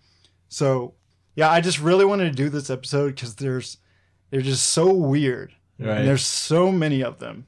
[0.48, 0.94] So
[1.34, 3.78] yeah, I just really wanted to do this episode because there's
[4.30, 5.52] they're just so weird.
[5.78, 5.98] Right.
[5.98, 7.46] And there's so many of them.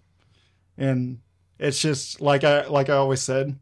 [0.76, 1.20] And
[1.58, 3.58] it's just like I like I always said,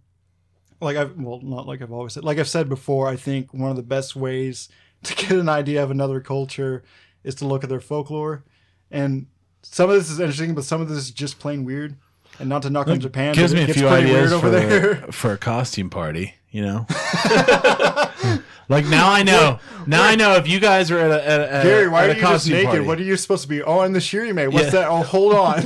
[0.80, 3.70] like I've well not like I've always said, like I've said before, I think one
[3.70, 4.68] of the best ways
[5.02, 6.82] to get an idea of another culture
[7.22, 8.44] is to look at their folklore.
[8.90, 9.26] And
[9.62, 11.96] some of this is interesting, but some of this is just plain weird.
[12.38, 14.96] And not to knock on Japan, Gives me a few ideas for, over there.
[15.12, 16.86] for a costume party, you know?
[18.68, 19.58] like now I know.
[19.86, 22.10] Now I know if you guys are at a, at a, at Gary, why at
[22.10, 22.66] are you just costume naked?
[22.70, 22.80] party.
[22.86, 23.62] What are you supposed to be?
[23.62, 24.52] Oh, I'm the Shirime.
[24.52, 24.70] What's Yeah.
[24.82, 24.88] that?
[24.88, 25.64] Oh, hold on.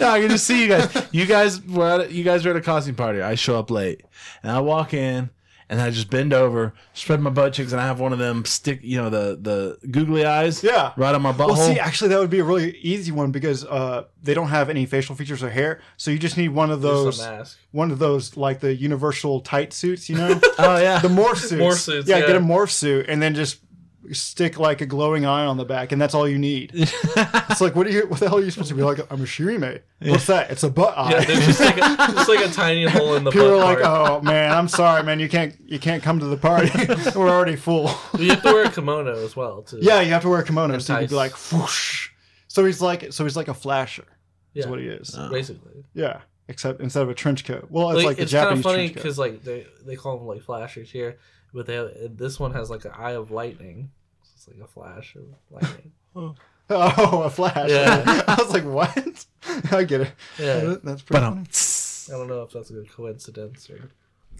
[0.00, 1.08] no, I can just see you guys.
[1.12, 3.20] You guys were at a, you guys were at a costume party.
[3.20, 4.02] I show up late,
[4.42, 5.30] and I walk in,
[5.68, 8.44] and I just bend over, spread my butt cheeks, and I have one of them
[8.44, 10.92] stick, you know, the the googly eyes, Yeah.
[10.96, 11.56] right on my butthole.
[11.56, 14.68] Well, see, actually, that would be a really easy one because uh, they don't have
[14.70, 17.58] any facial features or hair, so you just need one of those, mask.
[17.72, 21.52] one of those like the universal tight suits, you know, oh yeah, the morph suits.
[21.62, 22.26] Morph suits, yeah, yeah.
[22.26, 23.58] get a morph suit and then just
[24.12, 26.70] stick like a glowing eye on the back, and that's all you need.
[26.74, 28.06] it's like, what are you?
[28.06, 28.98] What the hell are you supposed to be like?
[29.10, 29.80] I'm a Shirime.
[30.02, 30.50] What's that?
[30.50, 31.10] It's a butt eye.
[31.12, 31.80] Yeah, there's just like a,
[32.12, 34.10] just like a tiny hole in the People butt are like, part.
[34.10, 35.20] oh man, I'm sorry, man.
[35.20, 36.70] You can't you can't come to the party.
[37.18, 37.90] We're already full.
[38.18, 39.78] You have to wear a kimono as well too.
[39.80, 42.10] Yeah, you have to wear a kimono so you can be like whoosh.
[42.48, 44.04] So he's like so he's like a flasher.
[44.54, 44.70] Is Yeah.
[44.70, 45.14] what he is.
[45.18, 45.30] Oh.
[45.30, 45.84] basically.
[45.94, 47.66] Yeah, except instead of a trench coat.
[47.70, 49.02] Well, it's Like, like, the it's kind Japanese of funny trench coat.
[49.02, 51.18] because like they they call them like flashers here,
[51.54, 53.90] but they this one has like an eye of lightning.
[54.34, 55.92] It's like a flash of lightning.
[56.70, 57.68] Oh, a flash.
[57.68, 58.22] Yeah.
[58.26, 59.26] I was like, what?
[59.70, 60.12] I get it.
[60.38, 60.76] Yeah.
[60.82, 61.44] That's pretty But funny.
[62.08, 63.90] I don't know if that's a good coincidence or.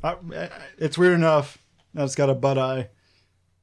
[0.02, 1.58] I, I- it's weird enough
[1.92, 2.88] that it's got a butt eye,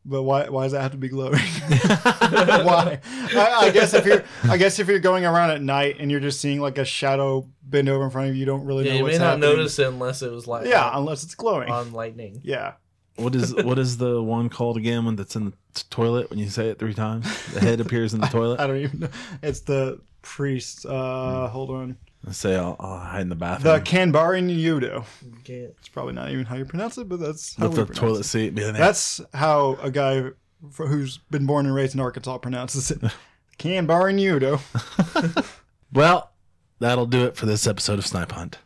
[0.05, 0.47] but why?
[0.49, 1.39] Why does that have to be glowing?
[1.39, 2.99] why?
[3.35, 6.19] I, I guess if you're, I guess if you're going around at night and you're
[6.19, 8.91] just seeing like a shadow bend over in front of you, you don't really Yeah,
[8.91, 9.49] know you what's may not happening.
[9.49, 11.69] notice it unless it was like Yeah, unless it's glowing.
[11.71, 12.41] on lightning.
[12.43, 12.73] yeah.
[13.21, 16.39] What is what is the one called again when that's in the t- toilet when
[16.39, 17.25] you say it three times?
[17.53, 18.59] The head appears in the toilet.
[18.59, 18.67] I toilet.
[18.67, 19.09] don't even know.
[19.41, 20.85] It's the priest.
[20.85, 21.97] Uh, hold on.
[22.27, 23.73] I say I'll, I'll hide in the bathroom.
[23.73, 24.11] The bathroom.
[24.13, 25.05] Kanbari Nyudo.
[25.25, 25.73] You can't.
[25.79, 27.99] It's probably not even how you pronounce it, but that's how with we the pronounce
[27.99, 28.23] toilet it.
[28.25, 28.55] seat.
[28.55, 32.91] Be like, That's how a guy f- who's been born and raised in Arkansas pronounces
[32.91, 32.99] it.
[33.59, 35.45] Kanbari Nyudo.
[35.93, 36.31] Well,
[36.79, 38.59] that'll do it for this episode of Snipe Hunt.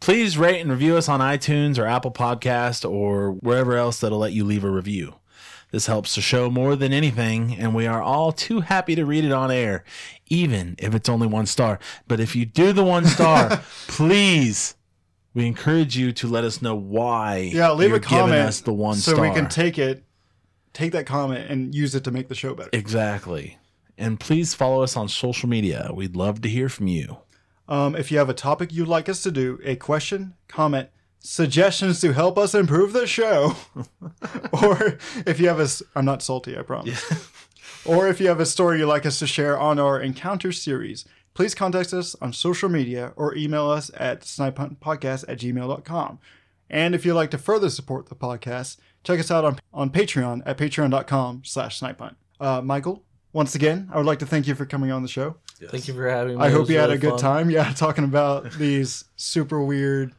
[0.00, 4.32] Please rate and review us on iTunes or Apple Podcast or wherever else that'll let
[4.32, 5.14] you leave a review.
[5.70, 9.24] This helps the show more than anything, and we are all too happy to read
[9.24, 9.84] it on air,
[10.28, 11.78] even if it's only one star.
[12.06, 14.76] But if you do the one star, please,
[15.34, 17.50] we encourage you to let us know why.
[17.52, 19.28] Yeah, leave you're a comment us the one so star.
[19.28, 20.04] we can take it,
[20.72, 22.70] take that comment and use it to make the show better.
[22.72, 23.58] exactly.
[23.98, 25.90] And please follow us on social media.
[25.92, 27.18] We'd love to hear from you.
[27.68, 30.88] Um, if you have a topic you'd like us to do, a question, comment,
[31.18, 33.56] suggestions to help us improve the show,
[34.62, 37.30] or if you have a, I'm not salty, I promise.
[37.84, 41.04] or if you have a story you'd like us to share on our encounter series,
[41.34, 46.18] please contact us on social media or email us at snipehuntpodcast at gmail.com.
[46.70, 50.42] And if you'd like to further support the podcast, check us out on, on Patreon
[50.44, 52.16] at patreon.com slash snipehunt.
[52.40, 55.36] Uh, Michael, once again, I would like to thank you for coming on the show.
[55.66, 56.42] Thank you for having me.
[56.42, 57.18] I It hope was you had a good fun.
[57.18, 57.50] time.
[57.50, 60.12] Yeah, talking about these super weird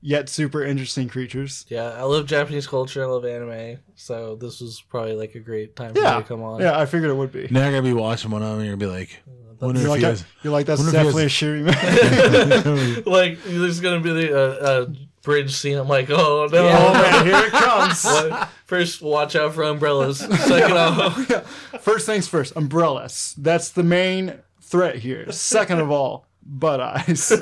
[0.00, 1.66] yet super interesting creatures.
[1.68, 3.02] Yeah, I love Japanese culture.
[3.02, 3.78] I love anime.
[3.96, 6.60] So this was probably like a great time for Yeah, me to come on.
[6.60, 7.48] yeah, I figured it would be.
[7.50, 9.20] Now you're gonna be watching one of them, and you're gonna be like,
[9.60, 13.06] wonder You're if like, he that, has- you're like that's wonder if definitely a Shirime.
[13.06, 14.86] like there's gonna be the uh, uh,
[15.22, 15.76] bridge scene.
[15.76, 16.58] I'm like, oh no.
[16.68, 18.04] oh man, here it comes.
[18.04, 18.48] What?
[18.66, 20.18] First, watch out for umbrellas.
[20.18, 23.34] Second off, First things first, umbrellas.
[23.36, 24.34] That's the main
[24.68, 25.30] threat here.
[25.32, 27.32] Second of all, butt eyes.
[27.32, 27.40] all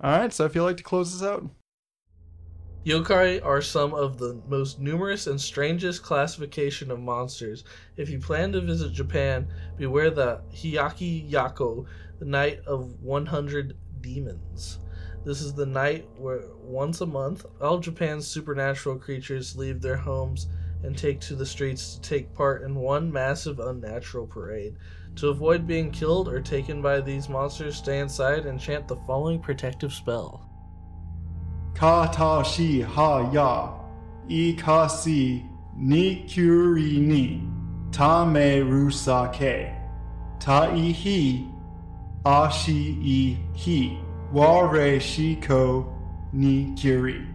[0.00, 1.44] right, so if you'd like to close this out.
[2.86, 7.64] yokai are some of the most numerous and strangest classification of monsters.
[7.96, 11.86] If you plan to visit Japan, beware the Hiyaki Yako,
[12.18, 14.78] the night of 100 demons.
[15.24, 20.46] This is the night where once a month all Japan's supernatural creatures leave their homes
[20.82, 24.76] and take to the streets to take part in one massive unnatural parade.
[25.18, 29.40] To avoid being killed or taken by these monsters, stay inside and chant the following
[29.40, 30.48] protective spell.
[31.74, 33.74] Kata shi ha ya.
[34.28, 35.44] Ikasi
[35.74, 37.42] ni kyuri ni.
[37.90, 39.74] Tame rusake.
[40.38, 41.52] Ta ihi.
[42.24, 44.00] Ashi ihi.
[44.32, 45.92] Ware shiko
[46.32, 47.26] ni kyuri.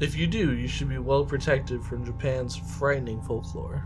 [0.00, 3.84] If you do, you should be well protected from Japan's frightening folklore.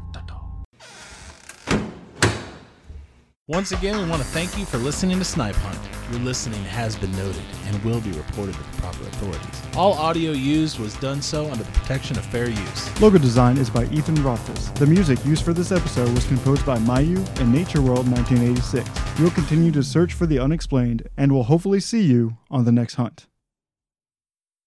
[3.51, 5.79] Once again, we want to thank you for listening to Snipe Hunt.
[6.13, 9.63] Your listening has been noted and will be reported to the proper authorities.
[9.75, 13.01] All audio used was done so under the protection of fair use.
[13.01, 14.69] Logo design is by Ethan Rothfuss.
[14.79, 18.87] The music used for this episode was composed by Mayu and Nature World 1986.
[19.19, 22.97] We'll continue to search for the unexplained and will hopefully see you on the next
[22.97, 23.29] hunt.